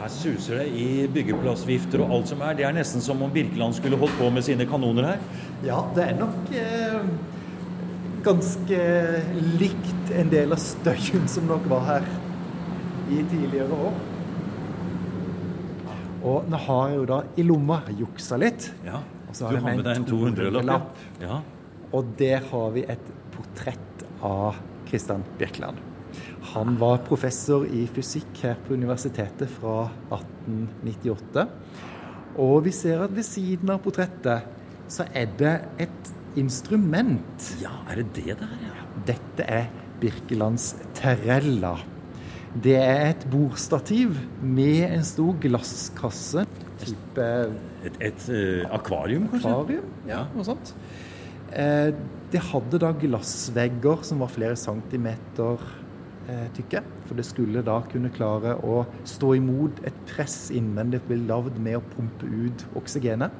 Her 0.00 0.12
suser 0.14 0.62
det 0.62 0.68
i 0.80 1.06
byggeplassvifter 1.12 2.00
og 2.00 2.14
alt 2.16 2.30
som 2.30 2.40
er. 2.46 2.54
Det 2.56 2.64
er 2.64 2.72
nesten 2.72 3.04
som 3.04 3.20
om 3.20 3.32
Birkeland 3.34 3.76
skulle 3.76 3.98
holdt 4.00 4.16
på 4.16 4.30
med 4.32 4.46
sine 4.46 4.64
kanoner 4.68 5.10
her. 5.10 5.26
Ja, 5.66 5.82
det 5.96 6.06
er 6.06 6.16
nok 6.16 6.54
eh, 6.56 7.02
ganske 8.24 8.80
likt 9.60 10.14
en 10.16 10.32
del 10.32 10.56
av 10.56 10.62
støyen 10.62 11.28
som 11.28 11.50
nok 11.50 11.68
var 11.68 11.84
her 11.88 12.08
i 13.10 13.20
tidligere 13.28 13.76
år. 13.76 14.00
Og 16.20 16.50
nå 16.52 16.58
har 16.66 16.88
jeg 16.88 17.00
jo 17.00 17.06
da 17.08 17.22
i 17.40 17.46
lomma 17.48 17.80
juksa 17.96 18.36
litt. 18.40 18.70
Ja. 18.86 19.00
Du 19.38 19.44
har 19.46 19.62
med 19.64 19.84
deg 19.86 20.00
en 20.00 20.08
200-lapp. 20.08 21.04
Ja. 21.22 21.40
Og 21.96 22.10
der 22.18 22.42
har 22.50 22.74
vi 22.74 22.84
et 22.90 23.12
portrett 23.34 24.04
av 24.26 24.58
Kristian 24.90 25.24
Birkeland. 25.38 25.78
Han 26.54 26.76
var 26.80 27.02
professor 27.06 27.66
i 27.66 27.84
fysikk 27.94 28.42
her 28.42 28.56
på 28.66 28.74
universitetet 28.78 29.50
fra 29.58 29.84
1898. 30.10 31.44
Og 32.40 32.64
vi 32.66 32.72
ser 32.74 33.04
at 33.04 33.14
ved 33.14 33.26
siden 33.26 33.70
av 33.74 33.82
portrettet 33.84 34.48
så 34.90 35.06
er 35.14 35.30
det 35.38 35.54
et 35.86 36.10
instrument. 36.40 37.50
Ja, 37.62 37.74
er 37.90 38.02
det 38.02 38.10
det 38.18 38.38
der, 38.40 38.56
ja? 38.66 38.74
Dette 39.06 39.46
er 39.46 39.70
Birkelands 40.00 40.72
terrella. 40.98 41.76
Det 42.50 42.74
er 42.80 43.12
et 43.12 43.26
bordstativ 43.30 44.16
med 44.42 44.88
en 44.88 45.04
stor 45.06 45.36
glasskasse. 45.42 46.46
Type 46.80 47.28
Et, 47.84 47.96
et 48.08 48.26
uh, 48.32 48.74
akvarium, 48.76 49.28
kanskje? 49.30 49.52
Akvarium, 49.52 49.94
ja, 50.08 50.24
noe 50.34 50.46
sånt. 50.46 50.74
Eh, 51.50 51.90
det 52.30 52.42
hadde 52.52 52.78
da 52.78 52.92
glassvegger 52.94 54.04
som 54.06 54.20
var 54.22 54.30
flere 54.30 54.56
centimeter 54.58 55.62
eh, 56.30 56.46
tykke. 56.54 56.82
For 57.08 57.18
det 57.18 57.26
skulle 57.26 57.64
da 57.66 57.80
kunne 57.90 58.12
klare 58.14 58.54
å 58.62 58.84
stå 59.08 59.34
imot 59.40 59.82
et 59.88 59.96
press 60.12 60.52
innvendig 60.54 61.00
det 61.00 61.08
ble 61.08 61.18
lagd 61.26 61.58
med 61.58 61.80
å 61.80 61.86
pumpe 61.96 62.28
ut 62.28 62.66
oksygenet. 62.78 63.34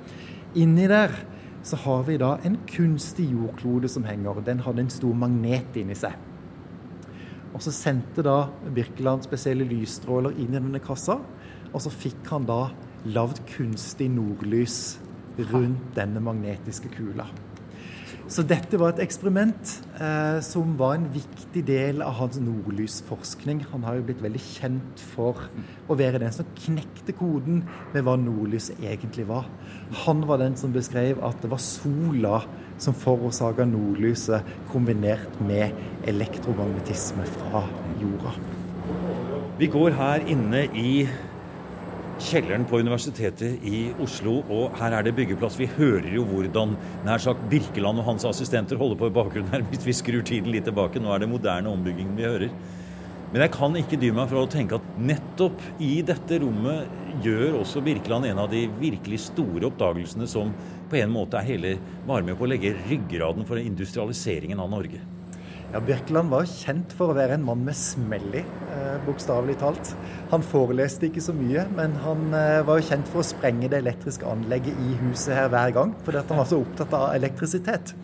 Inni 0.58 0.88
der 0.90 1.14
så 1.62 1.78
har 1.84 2.02
vi 2.08 2.16
da 2.18 2.38
en 2.46 2.56
kunstig 2.66 3.28
jordklode 3.30 3.90
som 3.92 4.06
henger. 4.08 4.42
Den 4.42 4.64
hadde 4.64 4.86
en 4.86 4.92
stor 4.92 5.14
magnet 5.14 5.76
inni 5.78 5.94
seg. 5.94 6.16
Og 7.54 7.62
så 7.62 7.72
sendte 7.74 8.24
da 8.24 8.48
Birkeland 8.74 9.26
spesielle 9.26 9.66
lysstråler 9.68 10.34
inn 10.38 10.54
i 10.54 10.58
denne 10.58 10.80
kassa, 10.82 11.18
og 11.70 11.82
så 11.82 11.92
fikk 11.92 12.24
han 12.32 12.46
da 12.48 12.70
lagd 13.08 13.40
kunstig 13.48 14.10
nordlys 14.12 14.98
rundt 15.52 15.94
denne 15.96 16.20
magnetiske 16.20 16.90
kula. 16.92 17.28
Så 18.30 18.44
dette 18.46 18.78
var 18.78 18.92
et 18.92 19.00
eksperiment 19.02 19.72
eh, 19.98 20.36
som 20.46 20.76
var 20.78 20.94
en 20.94 21.08
viktig 21.10 21.64
del 21.66 21.98
av 22.04 22.14
hans 22.20 22.36
nordlysforskning. 22.38 23.64
Han 23.72 23.82
har 23.82 23.96
jo 23.98 24.04
blitt 24.06 24.22
veldig 24.22 24.42
kjent 24.44 25.02
for 25.16 25.48
å 25.90 25.96
være 25.98 26.20
den 26.22 26.34
som 26.36 26.46
knekte 26.60 27.14
koden 27.18 27.64
med 27.90 28.06
hva 28.06 28.14
nordlys 28.20 28.68
egentlig 28.76 29.26
var. 29.26 29.48
Han 30.04 30.22
var 30.30 30.38
den 30.44 30.54
som 30.60 30.70
beskrev 30.70 31.18
at 31.26 31.42
det 31.42 31.50
var 31.50 31.62
sola 31.64 32.44
som 32.80 32.94
forårsaka 32.94 33.66
nordlyset, 33.66 34.46
kombinert 34.70 35.42
med 35.42 35.74
elektromagnetisme 36.08 37.26
fra 37.34 37.64
jorda. 38.00 38.36
Vi 39.58 39.66
går 39.74 39.98
her 39.98 40.22
inne 40.30 40.68
i 40.70 40.92
kjelleren 42.20 42.66
på 42.68 42.80
Universitetet 42.82 43.64
i 43.66 43.90
Oslo, 44.02 44.40
og 44.52 44.76
her 44.80 44.94
er 44.96 45.06
det 45.06 45.14
byggeplass. 45.16 45.58
Vi 45.60 45.68
hører 45.78 46.10
jo 46.12 46.24
hvordan 46.28 46.76
nær 47.06 47.22
sagt 47.22 47.46
Birkeland 47.50 48.02
og 48.02 48.08
hans 48.10 48.26
assistenter 48.28 48.80
holder 48.80 48.98
på 49.00 49.08
i 49.10 49.14
bakgrunnen 49.16 49.52
her 49.54 49.64
hvis 49.70 49.86
vi 49.88 49.96
skrur 49.96 50.24
tiden 50.26 50.52
litt 50.52 50.68
tilbake. 50.68 51.00
Nå 51.02 51.12
er 51.14 51.22
det 51.22 51.30
moderne 51.32 51.72
ombyggingen 51.72 52.18
vi 52.18 52.28
hører. 52.28 52.52
Men 53.30 53.44
jeg 53.44 53.52
kan 53.54 53.76
ikke 53.78 53.98
dy 54.02 54.08
meg 54.14 54.26
fra 54.32 54.42
å 54.42 54.50
tenke 54.50 54.80
at 54.80 54.86
nettopp 54.98 55.62
i 55.86 55.92
dette 56.02 56.40
rommet 56.42 57.22
gjør 57.22 57.60
også 57.60 57.82
Birkeland 57.86 58.26
en 58.26 58.42
av 58.42 58.50
de 58.50 58.64
virkelig 58.80 59.20
store 59.28 59.68
oppdagelsene 59.68 60.26
som 60.30 60.50
på 60.90 60.98
en 60.98 61.14
måte 61.14 61.38
er 61.38 61.46
hele, 61.46 61.76
var 62.08 62.26
med 62.26 62.34
på 62.34 62.48
å 62.48 62.50
legge 62.50 62.74
ryggraden 62.90 63.46
for 63.46 63.62
industrialiseringen 63.62 64.58
av 64.58 64.72
Norge. 64.74 64.98
Ja, 65.70 65.78
Birkeland 65.86 66.32
var 66.32 66.48
kjent 66.50 66.90
for 66.98 67.12
å 67.12 67.14
være 67.14 67.36
en 67.36 67.44
mann 67.46 67.60
med 67.62 67.76
smell 67.78 68.32
i, 68.34 68.40
eh, 68.42 68.96
bokstavelig 69.06 69.54
talt. 69.60 69.92
Han 70.32 70.42
foreleste 70.42 71.06
ikke 71.06 71.22
så 71.22 71.30
mye, 71.32 71.62
men 71.76 71.94
han 72.02 72.34
eh, 72.34 72.62
var 72.66 72.80
jo 72.80 72.88
kjent 72.88 73.06
for 73.06 73.22
å 73.22 73.28
sprenge 73.28 73.70
det 73.70 73.78
elektriske 73.78 74.26
anlegget 74.26 74.74
i 74.74 74.96
huset 75.04 75.36
her 75.36 75.46
hver 75.52 75.70
gang, 75.76 75.94
fordi 76.02 76.24
han 76.26 76.42
var 76.42 76.50
så 76.50 76.58
opptatt 76.58 76.96
av 76.98 77.14
elektrisitet. 77.14 77.94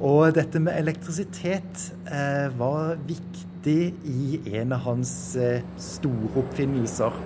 Og 0.00 0.32
dette 0.32 0.62
med 0.64 0.78
elektrisitet 0.80 1.84
eh, 2.08 2.48
var 2.56 2.96
viktig 3.04 3.78
i 4.08 4.40
en 4.56 4.72
av 4.72 4.86
hans 4.88 5.36
eh, 5.36 5.60
store 5.76 6.32
oppfinnelser. 6.40 7.20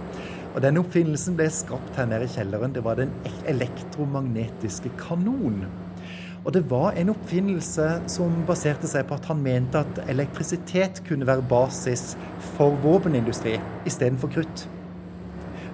Og 0.57 0.63
Denne 0.65 0.83
oppfinnelsen 0.83 1.39
ble 1.39 1.47
skapt 1.55 1.95
her 2.01 2.11
nede 2.11 2.27
i 2.27 2.35
kjelleren. 2.35 2.75
Det 2.75 2.83
var 2.83 2.99
den 2.99 3.15
elektromagnetiske 3.47 4.91
kanon. 4.99 5.69
Og 6.49 6.55
det 6.57 6.63
var 6.71 6.97
en 6.97 7.11
oppfinnelse 7.13 7.87
som 8.09 8.33
baserte 8.49 8.89
seg 8.89 9.05
på 9.05 9.19
at 9.19 9.27
han 9.29 9.43
mente 9.45 9.83
at 9.85 9.99
elektrisitet 10.09 11.03
kunne 11.05 11.29
være 11.29 11.45
basis 11.45 12.15
for 12.55 12.79
våpenindustri 12.81 13.59
istedenfor 13.85 14.33
krutt. 14.33 14.63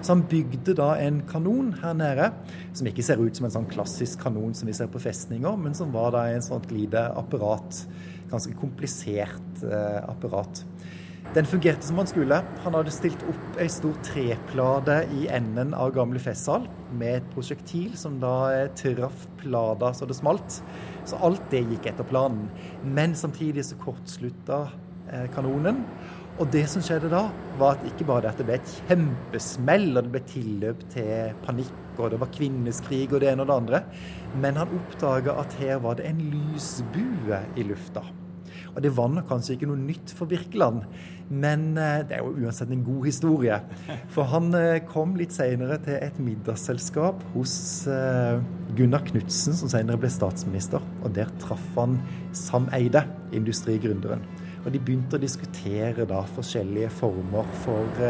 Så 0.01 0.11
han 0.11 0.25
bygde 0.27 0.75
da 0.75 0.89
en 0.99 1.21
kanon 1.29 1.71
her 1.79 1.95
nede, 1.95 2.27
som 2.75 2.91
ikke 2.91 3.05
ser 3.07 3.23
ut 3.23 3.39
som 3.39 3.47
en 3.47 3.55
sånn 3.55 3.69
klassisk 3.71 4.19
kanon 4.25 4.51
som 4.53 4.67
vi 4.67 4.75
ser 4.75 4.91
på 4.91 4.99
festninger, 4.99 5.55
men 5.55 5.73
som 5.79 5.95
var 5.95 6.11
da 6.13 6.25
en 6.27 6.43
sånt 6.43 6.67
lite 6.75 7.07
apparat. 7.23 7.79
Ganske 8.33 8.59
komplisert 8.59 9.63
eh, 9.63 10.01
apparat. 10.03 10.59
Den 11.33 11.45
fungerte 11.45 11.83
som 11.83 11.97
han 11.99 12.07
skulle. 12.07 12.37
Han 12.63 12.75
hadde 12.77 12.93
stilt 12.95 13.23
opp 13.27 13.57
ei 13.59 13.67
stor 13.71 13.95
treplate 14.05 15.01
i 15.17 15.25
enden 15.35 15.73
av 15.75 15.91
gamle 15.95 16.21
festsal 16.23 16.67
med 16.95 17.17
et 17.17 17.31
prosjektil 17.33 17.95
som 17.99 18.19
da 18.21 18.35
eh, 18.53 18.69
traff 18.77 19.25
plata 19.41 19.91
så 19.95 20.07
det 20.07 20.15
smalt. 20.15 20.61
Så 21.07 21.19
alt 21.25 21.43
det 21.51 21.65
gikk 21.65 21.89
etter 21.91 22.07
planen. 22.07 22.47
Men 22.83 23.17
samtidig 23.19 23.65
så 23.67 23.79
kortslutta 23.81 24.61
eh, 25.11 25.25
kanonen. 25.35 25.83
Og 26.35 26.49
det 26.51 26.65
som 26.67 26.83
skjedde 26.83 27.07
da, 27.11 27.29
var 27.59 27.77
at 27.77 27.85
ikke 27.87 28.07
bare 28.09 28.25
dette 28.25 28.43
det 28.43 28.47
ble 28.49 28.57
et 28.59 28.73
kjempesmell, 28.89 29.87
og 29.93 30.03
det 30.03 30.11
ble 30.11 30.21
tilløp 30.27 30.81
til 30.91 31.37
panikk, 31.45 31.77
og 31.95 32.11
det 32.11 32.19
var 32.19 32.33
kvinneskrig 32.35 33.05
og 33.13 33.23
det 33.23 33.31
ene 33.31 33.45
og 33.45 33.51
det 33.51 33.55
andre, 33.61 33.81
men 34.43 34.59
han 34.59 34.75
oppdaga 34.75 35.37
at 35.39 35.55
her 35.61 35.79
var 35.85 35.95
det 35.99 36.09
en 36.09 36.19
lysbue 36.33 37.39
i 37.55 37.67
lufta. 37.71 38.03
Og 38.75 38.83
det 38.83 38.91
var 38.97 39.07
nok 39.07 39.29
kanskje 39.29 39.55
ikke 39.55 39.69
noe 39.69 39.79
nytt 39.79 40.11
for 40.17 40.27
Birkeland, 40.27 40.83
men 41.31 41.77
eh, 41.79 42.01
det 42.05 42.17
er 42.17 42.25
jo 42.25 42.33
uansett 42.43 42.73
en 42.75 42.83
god 42.83 43.05
historie. 43.07 43.59
For 44.13 44.27
han 44.29 44.51
eh, 44.59 44.81
kom 44.89 45.15
litt 45.17 45.33
senere 45.35 45.77
til 45.85 45.95
et 45.95 46.17
middagsselskap 46.21 47.23
hos 47.33 47.55
eh, 47.87 48.41
Gunnar 48.75 49.05
Knutsen, 49.07 49.55
som 49.55 49.71
senere 49.71 50.01
ble 50.01 50.11
statsminister. 50.11 50.83
Og 51.03 51.15
der 51.15 51.31
traff 51.41 51.63
han 51.79 52.01
Sam 52.35 52.67
Eide, 52.75 53.05
industrigründeren. 53.35 54.27
Og 54.65 54.73
de 54.73 54.81
begynte 54.81 55.15
å 55.15 55.23
diskutere 55.23 56.07
da 56.09 56.25
forskjellige 56.35 56.91
former 56.97 57.47
for 57.63 58.05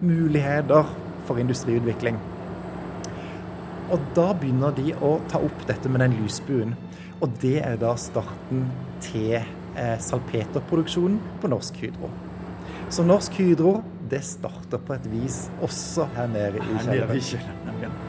muligheter 0.00 0.88
for 1.28 1.38
industriutvikling. 1.38 2.16
Og 3.90 4.02
da 4.16 4.30
begynner 4.38 4.72
de 4.74 4.94
å 5.04 5.18
ta 5.28 5.40
opp 5.44 5.66
dette 5.68 5.90
med 5.92 6.00
den 6.02 6.16
lysbuen. 6.22 6.76
Og 7.20 7.34
det 7.42 7.58
er 7.60 7.76
da 7.80 7.92
starten 8.00 8.64
til 9.04 9.42
salpeterproduksjonen 10.02 11.20
på 11.40 11.50
Norsk 11.52 11.80
Hydro. 11.82 12.10
Så 12.90 13.04
Norsk 13.06 13.38
Hydro 13.38 13.80
det 14.10 14.24
starter 14.26 14.80
på 14.82 14.96
et 14.96 15.04
vis 15.12 15.44
også 15.62 16.08
her 16.16 16.30
nede 16.32 16.58
i 16.58 17.20
kjelleren. 17.20 18.00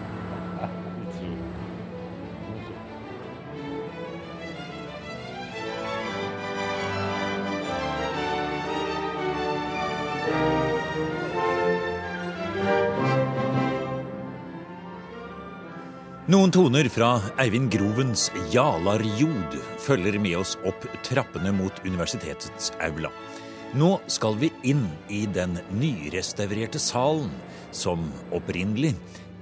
Noen 16.42 16.50
toner 16.56 16.88
fra 16.90 17.20
Eivind 17.38 17.70
Grovens 17.70 18.24
Jalarjod 18.50 19.54
følger 19.78 20.16
med 20.18 20.40
oss 20.40 20.56
opp 20.66 20.88
trappene 21.06 21.52
mot 21.54 21.84
universitetets 21.86 22.72
aula. 22.82 23.12
Nå 23.78 23.92
skal 24.10 24.40
vi 24.42 24.50
inn 24.66 24.88
i 25.14 25.20
den 25.30 25.60
nyrestaurerte 25.70 26.82
salen, 26.82 27.30
som 27.70 28.10
opprinnelig 28.34 28.96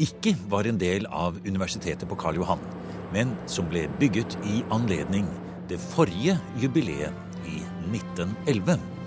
ikke 0.04 0.36
var 0.52 0.68
en 0.68 0.84
del 0.84 1.08
av 1.08 1.40
universitetet 1.48 2.04
på 2.12 2.20
Karl 2.20 2.42
Johan, 2.42 2.68
men 3.16 3.32
som 3.48 3.72
ble 3.72 3.88
bygget 4.04 4.36
i 4.44 4.60
anledning 4.68 5.32
det 5.72 5.80
forrige 5.80 6.36
jubileet 6.60 7.16
i 7.48 7.62
1911. 7.96 8.99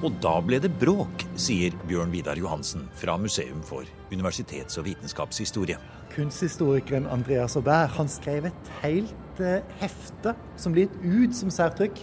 Og 0.00 0.14
da 0.24 0.38
ble 0.40 0.56
det 0.62 0.72
bråk, 0.80 1.26
sier 1.36 1.74
Bjørn 1.88 2.12
Vidar 2.14 2.38
Johansen 2.40 2.86
fra 2.96 3.18
Museum 3.20 3.60
for 3.62 3.84
universitets- 4.10 4.80
og 4.80 4.88
vitenskapshistorie 4.88 5.76
kunsthistorikeren 6.14 7.06
Andreas 7.06 7.56
Aubert 7.56 7.94
han 7.96 8.08
skrev 8.10 8.48
et 8.50 8.70
helt 8.82 9.42
eh, 9.42 9.62
hefte 9.80 10.34
som 10.60 10.74
blir 10.74 10.88
gitt 10.88 11.04
ut 11.04 11.36
som 11.36 11.52
særtrykk. 11.54 12.02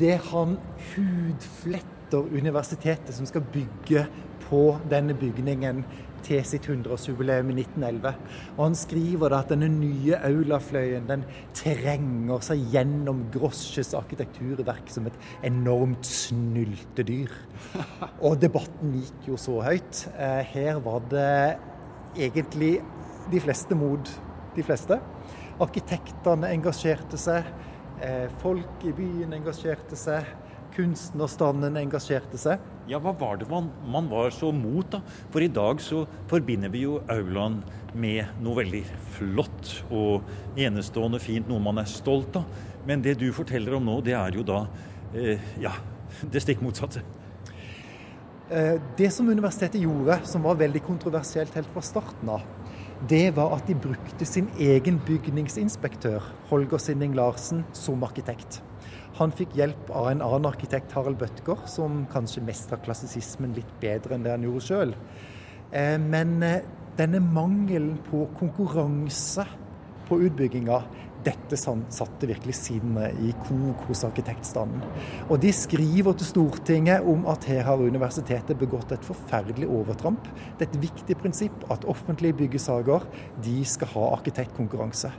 Det 0.00 0.16
han 0.30 0.56
hudfletter 0.94 2.32
universitetet 2.36 3.14
som 3.16 3.28
skal 3.28 3.44
bygge 3.52 4.06
på 4.46 4.76
denne 4.90 5.14
bygningen 5.18 5.84
til 6.26 6.42
sitt 6.46 6.66
100-årsjubileum 6.66 7.50
i 7.52 7.56
1911. 7.62 8.12
Og 8.56 8.62
Han 8.64 8.76
skriver 8.78 9.30
da 9.32 9.40
at 9.44 9.52
denne 9.52 9.68
nye 9.70 10.18
aulafløyen 10.26 11.06
den 11.08 11.24
trenger 11.56 12.42
seg 12.44 12.64
gjennom 12.72 13.24
Grosjes 13.34 13.94
arkitekturverk 13.98 14.90
som 14.92 15.06
et 15.10 15.18
enormt 15.46 16.06
snyltedyr. 16.08 17.34
Og 18.26 18.38
debatten 18.42 18.96
gikk 18.98 19.30
jo 19.32 19.40
så 19.40 19.60
høyt. 19.66 20.06
Eh, 20.16 20.42
her 20.54 20.80
var 20.84 21.04
det 21.12 21.58
egentlig 22.16 22.80
de 23.30 23.42
fleste 23.42 23.78
mot 23.78 24.10
de 24.56 24.64
fleste. 24.64 24.98
Arkitektene 25.62 26.50
engasjerte 26.52 27.18
seg, 27.20 27.46
eh, 28.00 28.26
folk 28.42 28.84
i 28.84 28.92
byen 28.92 29.32
engasjerte 29.32 29.96
seg, 29.96 30.26
kunstnerstanden 30.76 31.78
engasjerte 31.80 32.38
seg. 32.38 32.60
Ja, 32.86 33.00
Hva 33.02 33.10
var 33.18 33.40
det 33.40 33.48
man, 33.50 33.66
man, 33.90 34.06
var 34.06 34.30
så 34.30 34.52
mot, 34.54 34.86
da? 34.92 35.00
For 35.34 35.42
i 35.42 35.50
dag 35.50 35.80
så 35.82 36.04
forbinder 36.30 36.70
vi 36.70 36.84
jo 36.84 37.00
aulaen 37.10 37.58
med 37.98 38.38
noe 38.44 38.60
veldig 38.60 38.82
flott 39.16 39.72
og 39.90 40.28
enestående 40.60 41.18
fint, 41.22 41.48
noe 41.50 41.62
man 41.62 41.82
er 41.82 41.90
stolt 41.90 42.38
av. 42.38 42.46
Men 42.86 43.02
det 43.02 43.16
du 43.18 43.26
forteller 43.34 43.74
om 43.74 43.88
nå, 43.88 43.98
det 44.06 44.14
er 44.14 44.38
jo 44.38 44.46
da 44.46 44.60
eh, 45.18 45.42
ja, 45.58 45.74
det 46.32 46.44
stikk 46.44 46.62
motsatte. 46.62 47.02
Eh, 48.54 48.76
det 49.00 49.10
som 49.10 49.26
universitetet 49.26 49.82
gjorde, 49.82 50.20
som 50.30 50.46
var 50.46 50.62
veldig 50.62 50.84
kontroversielt 50.86 51.58
helt 51.58 51.72
fra 51.74 51.82
starten 51.82 52.30
av, 52.36 52.46
det 53.10 53.32
var 53.34 53.56
at 53.58 53.66
de 53.66 53.74
brukte 53.74 54.24
sin 54.30 54.46
egen 54.62 55.02
bygningsinspektør, 55.08 56.22
Holger 56.52 56.78
Sinding 56.80 57.18
Larsen, 57.18 57.66
som 57.74 58.06
arkitekt. 58.06 58.62
Han 59.16 59.32
fikk 59.32 59.54
hjelp 59.56 59.90
av 59.96 60.10
en 60.10 60.20
annen 60.20 60.48
arkitekt, 60.50 60.92
Harald 60.92 61.16
Bøttger, 61.20 61.62
som 61.70 62.02
kanskje 62.12 62.44
mestra 62.44 62.76
klassisismen 62.84 63.54
litt 63.56 63.70
bedre 63.80 64.16
enn 64.16 64.26
det 64.26 64.34
han 64.34 64.44
gjorde 64.44 64.64
sjøl. 64.66 64.92
Eh, 65.72 65.96
men 66.02 66.36
eh, 66.44 66.66
denne 66.98 67.22
mangelen 67.24 67.96
på 68.10 68.26
konkurranse 68.36 69.46
på 70.06 70.20
utbygginga, 70.28 70.82
dette 71.26 71.58
satte 71.58 72.28
virkelig 72.28 72.54
sinnene 72.54 73.08
i 73.24 73.32
kok 73.48 73.80
hos 73.88 74.04
arkitektstanden. 74.06 74.84
Og 75.26 75.40
de 75.42 75.50
skriver 75.54 76.14
til 76.14 76.28
Stortinget 76.28 77.08
om 77.08 77.24
at 77.32 77.48
her 77.50 77.64
har 77.66 77.82
universitetet 77.82 78.60
begått 78.60 78.94
et 78.94 79.06
forferdelig 79.06 79.66
overtramp. 79.66 80.28
Det 80.58 80.68
er 80.68 80.70
et 80.70 80.84
viktig 80.84 81.18
prinsipp 81.18 81.66
at 81.74 81.88
offentlige 81.90 82.36
byggesaker 82.44 83.08
de 83.42 83.58
skal 83.66 83.90
ha 83.96 84.10
arkitektkonkurranse. 84.20 85.10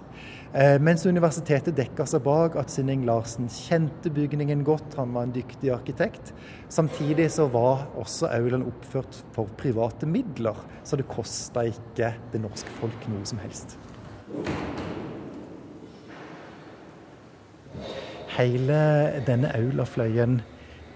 Eh, 0.55 0.77
mens 0.79 1.03
universitetet 1.05 1.75
dekker 1.75 2.07
seg 2.07 2.23
bak 2.23 2.55
at 2.59 2.71
Sinning 2.71 3.03
Larsen 3.07 3.49
kjente 3.51 4.11
bygningen 4.13 4.63
godt, 4.67 4.95
han 4.95 5.11
var 5.15 5.27
en 5.27 5.33
dyktig 5.35 5.73
arkitekt. 5.75 6.31
Samtidig 6.71 7.27
så 7.35 7.49
var 7.51 7.87
også 7.99 8.29
aulaen 8.31 8.63
oppført 8.69 9.19
for 9.35 9.51
private 9.59 10.07
midler, 10.07 10.55
så 10.87 10.99
det 10.99 11.09
kosta 11.11 11.65
ikke 11.67 12.13
det 12.31 12.41
norske 12.43 12.71
folk 12.79 13.09
noe 13.11 13.27
som 13.27 13.43
helst. 13.43 13.75
Hele 18.37 18.79
denne 19.27 19.51
aulafløyen 19.57 20.39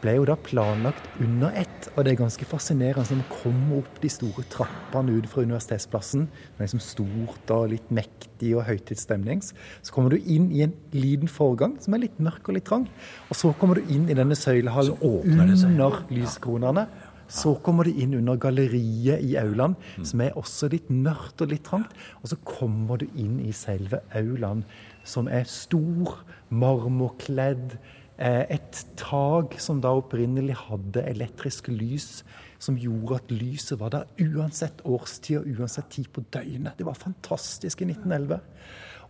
ble 0.02 0.16
jo 0.18 0.26
da 0.28 0.36
planlagt 0.40 1.06
under 1.22 1.54
ett. 1.58 1.90
Og 1.94 2.06
det 2.06 2.14
er 2.14 2.22
ganske 2.24 2.48
fascinerende 2.48 3.06
når 3.12 3.22
man 3.22 3.30
kommer 3.32 3.82
opp 3.82 4.00
de 4.02 4.10
store 4.12 4.46
trappene 4.52 5.18
ut 5.18 5.30
fra 5.30 5.46
Universitetsplassen. 5.46 6.26
Det 6.28 6.58
er 6.58 6.66
liksom 6.66 6.84
stort 6.84 7.54
og 7.54 7.70
litt 7.74 7.94
mektig 7.94 8.56
og 8.58 8.66
høytidsstemnings. 8.70 9.54
Så 9.86 9.94
kommer 9.96 10.14
du 10.14 10.20
inn 10.22 10.50
i 10.54 10.66
en 10.66 10.76
liten 10.96 11.32
forgang 11.32 11.78
som 11.84 11.96
er 11.96 12.06
litt 12.06 12.20
mørk 12.24 12.50
og 12.50 12.58
litt 12.58 12.68
trang. 12.70 12.88
Og 13.30 13.38
så 13.38 13.54
kommer 13.62 13.80
du 13.80 13.94
inn 13.94 14.10
i 14.10 14.18
denne 14.18 14.38
søylehallen 14.38 14.98
under 15.02 16.04
lyskronene. 16.10 16.88
Så 17.32 17.54
kommer 17.64 17.88
du 17.88 17.96
inn 17.96 18.18
under 18.18 18.36
galleriet 18.36 19.22
i 19.24 19.38
aulaen, 19.40 19.78
som 20.04 20.20
er 20.20 20.36
også 20.36 20.68
litt 20.74 20.90
mørkt 20.92 21.40
og 21.46 21.54
litt 21.54 21.64
trangt. 21.64 21.94
Og 22.20 22.34
så 22.34 22.38
kommer 22.44 23.00
du 23.00 23.08
inn 23.16 23.38
i 23.40 23.54
selve 23.56 24.02
aulaen, 24.18 24.66
som 25.08 25.30
er 25.32 25.48
stor, 25.48 26.18
marmorkledd 26.52 27.78
et 28.22 28.80
tak 29.00 29.56
som 29.58 29.80
da 29.82 29.96
opprinnelig 29.98 30.54
hadde 30.68 31.02
elektrisk 31.10 31.72
lys, 31.74 32.22
som 32.62 32.78
gjorde 32.78 33.18
at 33.18 33.32
lyset 33.34 33.80
var 33.82 33.94
der 33.96 34.12
uansett 34.22 34.84
årstid 34.86 35.40
og 35.40 35.62
uansett 35.62 35.90
tid 35.90 36.12
på 36.14 36.22
døgnet. 36.34 36.78
Det 36.78 36.86
var 36.86 37.00
fantastisk 37.00 37.82
i 37.82 37.90
1911. 37.90 38.38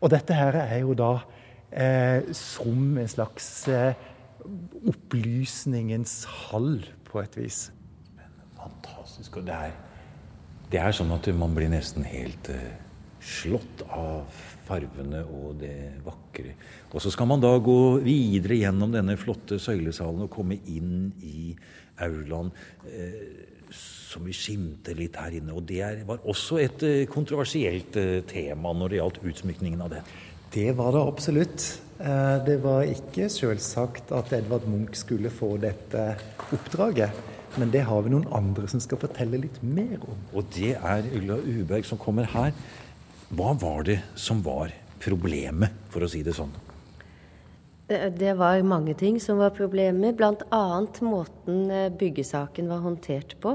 Og 0.02 0.14
dette 0.14 0.38
her 0.38 0.56
er 0.62 0.78
jo 0.82 0.96
da 0.98 1.12
eh, 1.72 2.32
som 2.36 2.98
en 2.98 3.12
slags 3.12 3.68
eh, 3.68 3.94
opplysningens 4.88 6.24
hall, 6.48 6.80
på 7.12 7.20
et 7.20 7.36
vis. 7.36 7.66
Fantastisk. 8.56 9.42
Og 9.42 9.48
det 9.50 9.58
er, 9.58 9.76
det 10.72 10.80
er 10.80 10.96
sånn 10.96 11.12
at 11.12 11.28
man 11.36 11.52
blir 11.58 11.68
nesten 11.72 12.08
helt 12.08 12.48
eh, 12.54 12.72
slått 13.22 13.86
av 13.90 14.42
farvene 14.66 15.24
og 15.26 15.60
det 15.62 16.02
vakre. 16.06 16.56
Og 16.92 17.04
så 17.04 17.12
skal 17.14 17.30
man 17.30 17.44
da 17.44 17.54
gå 17.62 18.02
videre 18.04 18.60
gjennom 18.60 18.94
denne 18.94 19.18
flotte 19.20 19.60
søylesalen 19.62 20.26
og 20.26 20.34
komme 20.34 20.60
inn 20.72 21.12
i 21.22 21.54
aulaen. 22.02 22.52
Eh, 22.88 23.48
som 24.12 24.26
vi 24.28 24.34
skimter 24.36 24.98
litt 24.98 25.16
her 25.20 25.38
inne. 25.40 25.56
Og 25.56 25.64
det 25.68 26.04
var 26.08 26.26
også 26.28 26.60
et 26.62 26.84
eh, 26.88 27.06
kontroversielt 27.12 27.96
eh, 28.00 28.20
tema 28.28 28.74
når 28.76 28.92
det 28.92 29.00
gjaldt 29.00 29.22
utsmykningen 29.32 29.86
av 29.86 29.94
det. 29.96 30.02
Det 30.52 30.68
var 30.76 30.92
det 30.96 31.04
absolutt. 31.14 31.68
Eh, 32.02 32.38
det 32.48 32.58
var 32.66 32.88
ikke 32.90 33.30
selvsagt 33.32 34.12
at 34.18 34.34
Edvard 34.36 34.68
Munch 34.70 35.00
skulle 35.00 35.32
få 35.34 35.54
dette 35.62 36.12
oppdraget. 36.52 37.28
Men 37.60 37.72
det 37.72 37.84
har 37.88 38.04
vi 38.04 38.14
noen 38.14 38.30
andre 38.32 38.68
som 38.72 38.80
skal 38.84 39.00
fortelle 39.00 39.42
litt 39.44 39.58
mer 39.64 39.98
om. 40.08 40.20
Og 40.36 40.48
det 40.56 40.76
er 40.78 41.08
Ulla 41.18 41.40
Uberg 41.40 41.88
som 41.88 42.00
kommer 42.00 42.30
her. 42.32 42.54
Hva 43.32 43.54
var 43.56 43.86
det 43.88 44.02
som 44.20 44.42
var 44.44 44.74
problemet, 45.00 45.72
for 45.88 46.04
å 46.04 46.10
si 46.12 46.20
det 46.26 46.34
sånn? 46.36 46.52
Det 47.88 48.34
var 48.36 48.60
mange 48.68 48.92
ting 49.00 49.22
som 49.24 49.40
var 49.40 49.54
problemet, 49.56 50.18
bl.a. 50.20 50.66
måten 51.08 51.72
eh, 51.72 51.88
byggesaken 51.96 52.68
var 52.72 52.84
håndtert 52.84 53.38
på. 53.44 53.54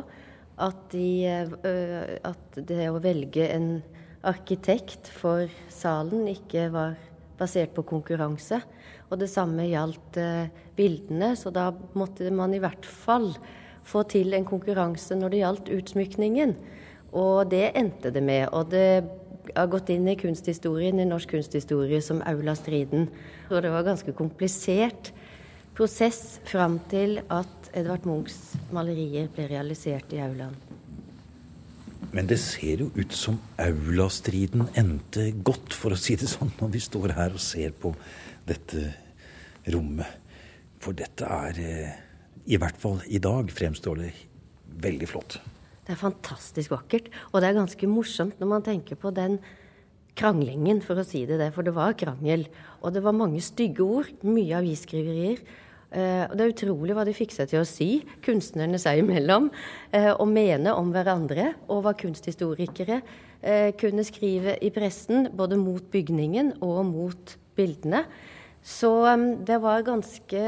At, 0.56 0.78
de, 0.94 1.26
eh, 1.28 2.14
at, 2.24 2.56
det 2.56 2.88
å 2.88 3.02
velge 3.04 3.50
en 3.52 3.68
arkitekt 4.24 5.10
for 5.12 5.52
salen 5.68 6.24
ikke 6.32 6.70
var 6.72 6.96
basert 7.36 7.76
på 7.76 7.84
konkurranse. 7.84 8.62
Og 9.10 9.20
det 9.20 9.28
samme 9.32 9.68
gjaldt 9.68 10.16
eh, 10.20 10.48
bildene, 10.76 11.34
så 11.36 11.52
da 11.52 11.68
måtte 11.92 12.32
man 12.32 12.56
i 12.56 12.62
hvert 12.64 12.88
fall 12.88 13.34
få 13.86 14.06
til 14.08 14.32
en 14.36 14.48
konkurranse 14.48 15.20
når 15.20 15.32
det 15.36 15.44
gjaldt 15.44 15.72
utsmykningen. 15.76 16.56
Og 17.16 17.44
det 17.52 17.70
endte 17.76 18.12
det 18.12 18.24
med. 18.24 18.48
Og 18.56 18.72
det 18.72 19.04
har 19.54 19.68
gått 19.70 19.90
inn 19.94 20.08
i 20.08 20.16
kunsthistorien, 20.18 20.98
i 21.00 21.08
norsk 21.08 21.36
kunsthistorie, 21.36 22.00
som 22.02 22.22
Aula-striden. 22.26 23.08
Og 23.50 23.62
det 23.62 23.70
var 23.70 23.84
en 23.84 23.92
ganske 23.92 24.14
komplisert 24.16 25.12
prosess 25.76 26.40
fram 26.48 26.78
til 26.90 27.20
at 27.28 27.70
Edvard 27.76 28.06
Munchs 28.08 28.56
malerier 28.72 29.28
ble 29.32 29.48
realisert 29.50 30.12
i 30.16 30.22
aulaen. 30.24 30.56
Men 32.16 32.28
det 32.30 32.38
ser 32.40 32.80
jo 32.84 32.90
ut 32.96 33.12
som 33.12 33.36
Aula-striden 33.60 34.70
endte 34.78 35.28
godt, 35.44 35.74
for 35.76 35.92
å 35.92 36.00
si 36.00 36.16
det 36.16 36.30
sånn, 36.30 36.54
når 36.60 36.72
vi 36.76 36.80
står 36.80 37.12
her 37.16 37.34
og 37.36 37.42
ser 37.42 37.74
på 37.76 37.92
dette 38.48 38.86
rommet. 39.74 40.22
For 40.80 40.96
dette 40.96 41.26
er, 41.26 41.60
eh, 41.60 41.92
i 42.46 42.56
hvert 42.56 42.78
fall 42.78 43.02
i 43.08 43.18
dag, 43.18 43.50
fremstår 43.50 44.00
det 44.00 44.12
veldig 44.80 45.08
flott. 45.10 45.38
Det 45.86 45.94
er 45.94 46.00
fantastisk 46.00 46.74
vakkert. 46.74 47.12
Og 47.30 47.40
det 47.40 47.50
er 47.50 47.60
ganske 47.60 47.88
morsomt 47.90 48.40
når 48.42 48.50
man 48.50 48.66
tenker 48.66 48.98
på 48.98 49.12
den 49.14 49.38
kranglingen, 50.16 50.80
for 50.82 50.98
å 50.98 51.06
si 51.06 51.22
det 51.28 51.38
det. 51.38 51.52
For 51.54 51.66
det 51.66 51.76
var 51.76 51.94
krangel. 51.98 52.46
Og 52.82 52.94
det 52.96 53.04
var 53.04 53.14
mange 53.16 53.42
stygge 53.44 53.84
ord. 53.84 54.10
Mye 54.26 54.58
avisskriverier. 54.58 55.44
Uh, 55.86 56.26
og 56.26 56.32
det 56.34 56.42
er 56.42 56.50
utrolig 56.50 56.96
hva 56.96 57.04
de 57.06 57.14
fikk 57.14 57.30
seg 57.32 57.52
til 57.52 57.62
å 57.62 57.68
si, 57.68 58.00
kunstnerne 58.26 58.78
seg 58.82 59.04
imellom, 59.04 59.46
uh, 59.94 60.12
og 60.18 60.26
mene 60.28 60.74
om 60.74 60.90
hverandre. 60.92 61.52
Og 61.70 61.84
hva 61.86 61.94
kunsthistorikere 61.96 62.98
uh, 63.04 63.70
kunne 63.78 64.04
skrive 64.04 64.56
i 64.58 64.72
pressen, 64.74 65.30
både 65.38 65.60
mot 65.60 65.86
bygningen 65.92 66.56
og 66.66 66.82
mot 66.90 67.36
bildene. 67.56 68.02
Så 68.66 68.90
um, 69.06 69.28
det 69.46 69.60
var 69.62 69.86
ganske 69.86 70.40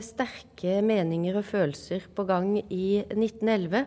sterke 0.00 0.80
meninger 0.80 1.36
og 1.36 1.44
følelser 1.44 2.08
på 2.16 2.24
gang 2.24 2.54
i 2.64 3.02
1911. 3.04 3.84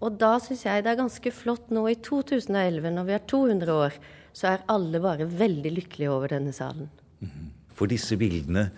Og 0.00 0.16
da 0.20 0.36
syns 0.40 0.64
jeg 0.64 0.84
det 0.84 0.94
er 0.94 1.02
ganske 1.02 1.32
flott 1.34 1.68
nå 1.74 1.84
i 1.90 1.98
2011, 2.00 2.88
når 2.94 3.08
vi 3.08 3.16
er 3.16 3.26
200 3.28 3.74
år, 3.74 3.98
så 4.32 4.54
er 4.54 4.64
alle 4.72 5.00
bare 5.02 5.28
veldig 5.28 5.72
lykkelige 5.76 6.12
over 6.12 6.32
denne 6.32 6.54
salen. 6.56 6.88
Mhm. 7.20 7.50
For 7.76 7.88
disse 7.88 8.16
bildene 8.16 8.70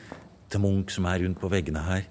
til 0.51 0.61
Munch 0.63 0.95
som 0.95 1.07
er 1.07 1.23
rundt 1.23 1.41
på 1.41 1.51
veggene 1.51 1.83
her, 1.83 2.05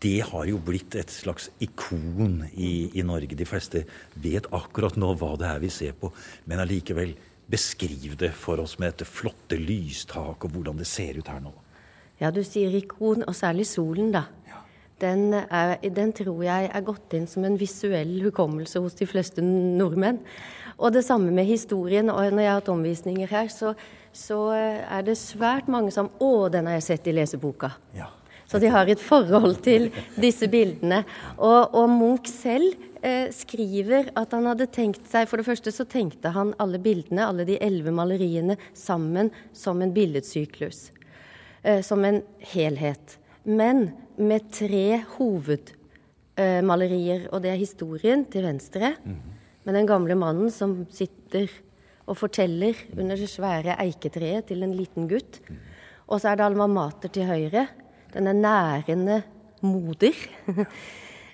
det 0.00 0.20
har 0.28 0.44
jo 0.44 0.58
blitt 0.60 0.96
et 1.00 1.10
slags 1.10 1.48
ikon 1.64 2.42
i, 2.52 2.90
i 2.98 3.02
Norge. 3.02 3.36
De 3.36 3.46
fleste 3.48 3.86
vet 4.20 4.48
akkurat 4.52 4.98
nå 5.00 5.14
hva 5.16 5.36
det 5.40 5.48
er 5.48 5.62
vi 5.62 5.70
ser 5.72 5.94
på, 5.96 6.10
men 6.44 6.60
allikevel 6.60 7.14
beskriv 7.48 8.16
det 8.20 8.34
for 8.36 8.60
oss 8.60 8.76
med 8.78 8.92
dette 8.92 9.08
flotte 9.08 9.56
lystaket 9.56 10.44
og 10.44 10.52
hvordan 10.52 10.80
det 10.82 10.88
ser 10.88 11.16
ut 11.16 11.30
her 11.32 11.40
nå. 11.40 11.54
Ja, 12.20 12.32
du 12.34 12.42
sier 12.44 12.74
ikon, 12.74 13.22
og 13.24 13.36
særlig 13.38 13.64
solen, 13.70 14.10
da 14.12 14.26
den, 15.02 15.32
er, 15.34 15.76
den, 15.94 16.12
tror 16.16 16.42
jeg 16.44 16.70
er 16.74 16.86
gått 16.86 17.14
inn 17.16 17.26
som 17.30 17.46
en 17.46 17.58
visuell 17.60 18.18
hukommelse 18.26 18.82
hos 18.82 18.98
de 18.98 19.06
fleste 19.08 19.44
nordmenn. 19.44 20.20
Og 20.78 20.94
det 20.94 21.04
samme 21.06 21.32
med 21.34 21.48
historien. 21.48 22.10
Og 22.10 22.32
når 22.32 22.44
jeg 22.44 22.50
har 22.50 22.60
hatt 22.60 22.70
omvisninger 22.72 23.30
her, 23.30 23.50
så, 23.52 23.74
så 24.14 24.38
er 24.54 25.06
det 25.06 25.18
svært 25.20 25.70
mange 25.70 25.94
som 25.94 26.10
Å, 26.18 26.48
den 26.52 26.70
har 26.70 26.78
jeg 26.78 26.88
sett 26.92 27.10
i 27.10 27.16
leseboka. 27.16 27.72
Ja. 27.96 28.10
Så 28.48 28.60
de 28.62 28.70
har 28.72 28.88
et 28.88 29.00
forhold 29.02 29.58
til 29.64 29.90
disse 30.16 30.48
bildene. 30.48 31.02
Og, 31.36 31.74
og 31.76 31.90
Munch 31.92 32.30
selv 32.32 32.78
eh, 33.02 33.28
skriver 33.34 34.08
at 34.16 34.32
han 34.32 34.48
hadde 34.48 34.70
tenkt 34.72 35.04
seg 35.10 35.28
For 35.28 35.40
det 35.40 35.48
første 35.50 35.72
så 35.74 35.84
tenkte 35.84 36.32
han 36.32 36.54
alle 36.62 36.80
bildene, 36.80 37.26
alle 37.28 37.44
de 37.48 37.58
elleve 37.60 37.92
maleriene, 37.92 38.56
sammen 38.72 39.28
som 39.52 39.82
en 39.84 39.92
billedsyklus. 39.92 40.88
Eh, 41.62 41.82
som 41.84 42.04
en 42.08 42.22
helhet. 42.54 43.18
Men 43.48 43.88
med 44.20 44.50
tre 44.52 45.00
hovedmalerier. 45.16 47.32
og 47.32 47.40
det 47.42 47.50
er 47.50 47.56
historien 47.56 48.24
til 48.28 48.42
venstre, 48.44 48.94
mm. 49.04 49.16
med 49.64 49.74
den 49.74 49.86
gamle 49.86 50.14
mannen 50.14 50.50
som 50.50 50.86
sitter 50.90 51.48
og 52.08 52.16
forteller 52.16 52.74
under 52.96 53.16
det 53.16 53.30
svære 53.30 53.76
eiketreet 53.80 54.46
til 54.48 54.62
en 54.62 54.76
liten 54.76 55.08
gutt. 55.08 55.40
Mm. 55.48 55.56
Og 56.08 56.20
så 56.20 56.28
er 56.30 56.36
det 56.36 56.44
Alma 56.44 56.66
Mater 56.66 57.08
til 57.12 57.26
høyre. 57.28 57.66
Denne 58.12 58.32
nærende 58.32 59.22
moder. 59.62 60.14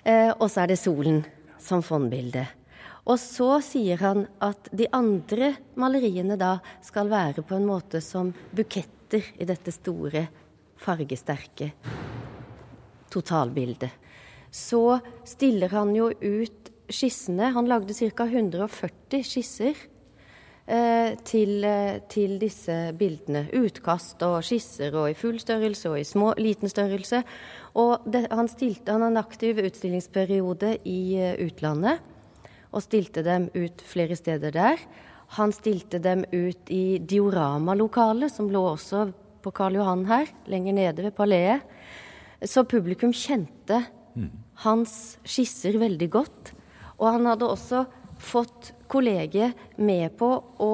Eh, 0.05 0.29
og 0.37 0.51
så 0.53 0.61
er 0.61 0.69
det 0.69 0.75
solen 0.77 1.23
som 1.57 1.81
fondbilde. 1.81 2.43
Og 3.09 3.17
så 3.17 3.57
sier 3.65 3.97
han 3.97 4.27
at 4.37 4.69
de 4.69 4.85
andre 4.93 5.55
maleriene 5.81 6.37
da 6.37 6.59
skal 6.85 7.09
være 7.09 7.41
på 7.41 7.57
en 7.57 7.65
måte 7.65 8.03
som 8.05 8.29
buketter 8.53 9.33
i 9.41 9.49
dette 9.49 9.73
store, 9.73 10.27
fargesterke 10.77 11.71
totalbildet. 13.15 13.91
Så 14.51 14.99
stiller 15.27 15.73
han 15.73 15.91
jo 15.95 16.11
ut 16.11 16.71
skissene. 16.91 17.51
Han 17.55 17.67
lagde 17.67 17.95
ca. 17.95 18.27
140 18.27 19.25
skisser 19.25 19.75
eh, 20.67 21.15
til, 21.27 21.63
eh, 21.67 21.99
til, 22.11 22.37
disse 22.41 22.77
bildene. 22.97 23.47
Utkast 23.55 24.23
og 24.27 24.39
skisser 24.45 24.95
og 24.95 25.09
i 25.11 25.17
full 25.17 25.39
størrelse 25.41 25.91
og 25.91 25.99
i 25.99 26.07
små, 26.07 26.33
liten 26.39 26.71
størrelse. 26.71 27.23
Og 27.81 28.05
det, 28.07 28.27
han, 28.31 28.51
stilte, 28.51 28.93
han 28.93 29.03
har 29.03 29.13
en 29.13 29.23
aktiv 29.23 29.59
utstillingsperiode 29.65 30.77
i 30.87 30.99
uh, 31.19 31.33
utlandet 31.43 31.99
og 32.75 32.83
stilte 32.83 33.23
dem 33.23 33.49
ut 33.55 33.83
flere 33.87 34.15
steder 34.19 34.51
der. 34.55 34.81
Han 35.39 35.53
stilte 35.55 35.99
dem 36.03 36.23
ut 36.31 36.71
i 36.71 36.99
Diorama-lokalet, 36.99 38.31
som 38.31 38.49
lå 38.51 38.61
også 38.75 39.07
på 39.43 39.53
Karl 39.55 39.79
Johan 39.79 40.03
her, 40.09 40.29
lenger 40.51 40.75
nede 40.75 41.05
ved 41.05 41.15
Paleet. 41.15 41.63
Så 42.45 42.63
publikum 42.69 43.13
kjente 43.15 43.81
mm. 44.15 44.29
hans 44.65 45.17
skisser 45.27 45.79
veldig 45.81 46.09
godt. 46.13 46.53
Og 46.99 47.09
han 47.11 47.27
hadde 47.29 47.49
også 47.49 47.85
fått 48.21 48.71
kollegiet 48.91 49.57
med 49.81 50.13
på 50.19 50.29
å 50.63 50.73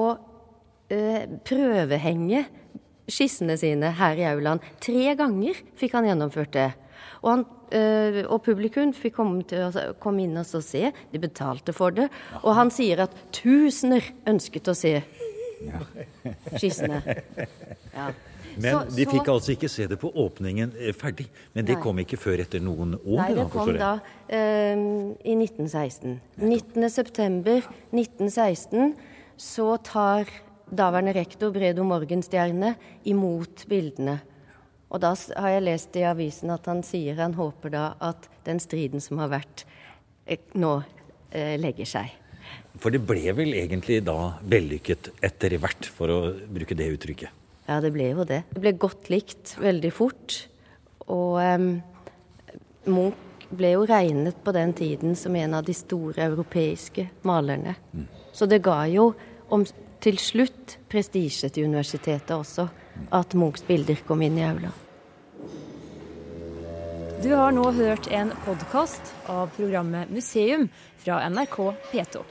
eh, 0.92 1.24
prøvehenge 1.46 2.44
skissene 3.10 3.56
sine 3.58 3.90
her 3.98 4.20
i 4.20 4.28
aulaen. 4.30 4.62
Tre 4.82 5.16
ganger 5.18 5.58
fikk 5.78 5.96
han 5.98 6.06
gjennomført 6.08 6.54
det. 6.54 6.68
Og, 7.22 7.28
han, 7.30 7.44
øh, 7.78 8.20
og 8.26 8.42
publikum 8.46 8.92
fikk 8.96 9.16
komme, 9.18 9.42
å 9.42 9.94
komme 10.02 10.24
inn 10.24 10.38
og 10.38 10.46
se. 10.64 10.88
De 11.12 11.22
betalte 11.22 11.74
for 11.76 11.94
det. 11.94 12.08
Og 12.42 12.54
han 12.58 12.70
sier 12.74 13.04
at 13.06 13.16
tusener 13.34 14.06
ønsket 14.30 14.70
å 14.70 14.76
se 14.78 14.98
skissene. 16.58 17.02
Ja. 17.92 18.10
Men 18.56 18.74
så, 18.74 18.80
de 18.96 19.06
fikk 19.08 19.26
så, 19.26 19.32
altså 19.36 19.52
ikke 19.54 19.68
se 19.70 19.86
det 19.90 19.98
på 20.00 20.08
åpningen 20.24 20.72
eh, 20.78 20.94
ferdig. 20.96 21.26
Men 21.54 21.62
det 21.68 21.76
nei. 21.76 21.82
kom 21.84 21.96
ikke 22.02 22.18
før 22.20 22.38
etter 22.44 22.60
noen 22.64 22.90
år? 23.00 23.18
Nei, 23.22 23.32
det 23.38 23.46
kom 23.52 23.68
da 23.78 23.92
um, 23.98 24.02
i 25.24 25.34
1916. 25.38 26.20
19.9.1916 26.42 28.92
så 29.40 29.76
tar 29.84 30.24
daværende 30.72 31.12
rektor 31.16 31.50
Bredo 31.54 31.82
Morgenstjerne 31.86 32.70
imot 33.08 33.66
bildene. 33.70 34.16
Og 34.92 34.98
da 35.00 35.10
har 35.40 35.50
jeg 35.54 35.64
lest 35.64 35.96
i 35.96 36.04
avisen 36.04 36.50
at 36.52 36.66
han 36.68 36.82
sier 36.84 37.16
han 37.20 37.34
håper 37.36 37.68
da 37.72 37.94
at 38.04 38.28
den 38.44 38.60
striden 38.60 39.00
som 39.00 39.18
har 39.22 39.28
vært, 39.32 39.64
eh, 40.26 40.38
nå 40.54 40.82
eh, 41.30 41.60
legger 41.60 41.86
seg. 41.88 42.18
For 42.80 42.92
det 42.92 43.02
ble 43.04 43.32
vel 43.36 43.52
egentlig 43.56 44.00
da 44.04 44.34
vellykket 44.48 45.12
etter 45.24 45.56
hvert, 45.60 45.88
for 45.92 46.12
å 46.12 46.18
bruke 46.32 46.76
det 46.76 46.88
uttrykket? 46.96 47.41
Ja, 47.72 47.80
det 47.80 47.92
ble 47.94 48.10
jo 48.10 48.24
det. 48.28 48.42
Det 48.52 48.60
ble 48.60 48.74
godt 48.76 49.08
likt 49.08 49.54
veldig 49.62 49.92
fort. 49.96 50.34
Og 51.08 51.38
um, 51.40 51.70
Munch 52.92 53.46
ble 53.52 53.74
jo 53.74 53.86
regnet 53.88 54.38
på 54.44 54.52
den 54.52 54.74
tiden 54.76 55.16
som 55.16 55.36
en 55.36 55.56
av 55.56 55.64
de 55.64 55.74
store 55.76 56.26
europeiske 56.26 57.06
malerne. 57.28 57.74
Mm. 57.92 58.06
Så 58.32 58.48
det 58.48 58.62
ga 58.64 58.82
jo 58.92 59.12
om, 59.52 59.64
til 60.04 60.20
slutt 60.20 60.76
prestisje 60.92 61.48
til 61.52 61.68
universitetet 61.68 62.32
også, 62.36 62.68
at 63.12 63.36
Munchs 63.36 63.64
bilder 63.68 64.04
kom 64.08 64.24
inn 64.24 64.36
i 64.40 64.46
aula. 64.46 64.72
Du 67.22 67.30
har 67.38 67.52
nå 67.54 67.68
hørt 67.76 68.08
en 68.10 68.32
podkast 68.44 69.12
av 69.30 69.52
programmet 69.56 70.10
Museum 70.10 70.66
fra 71.04 71.22
NRK 71.30 71.58
P2. 71.92 72.24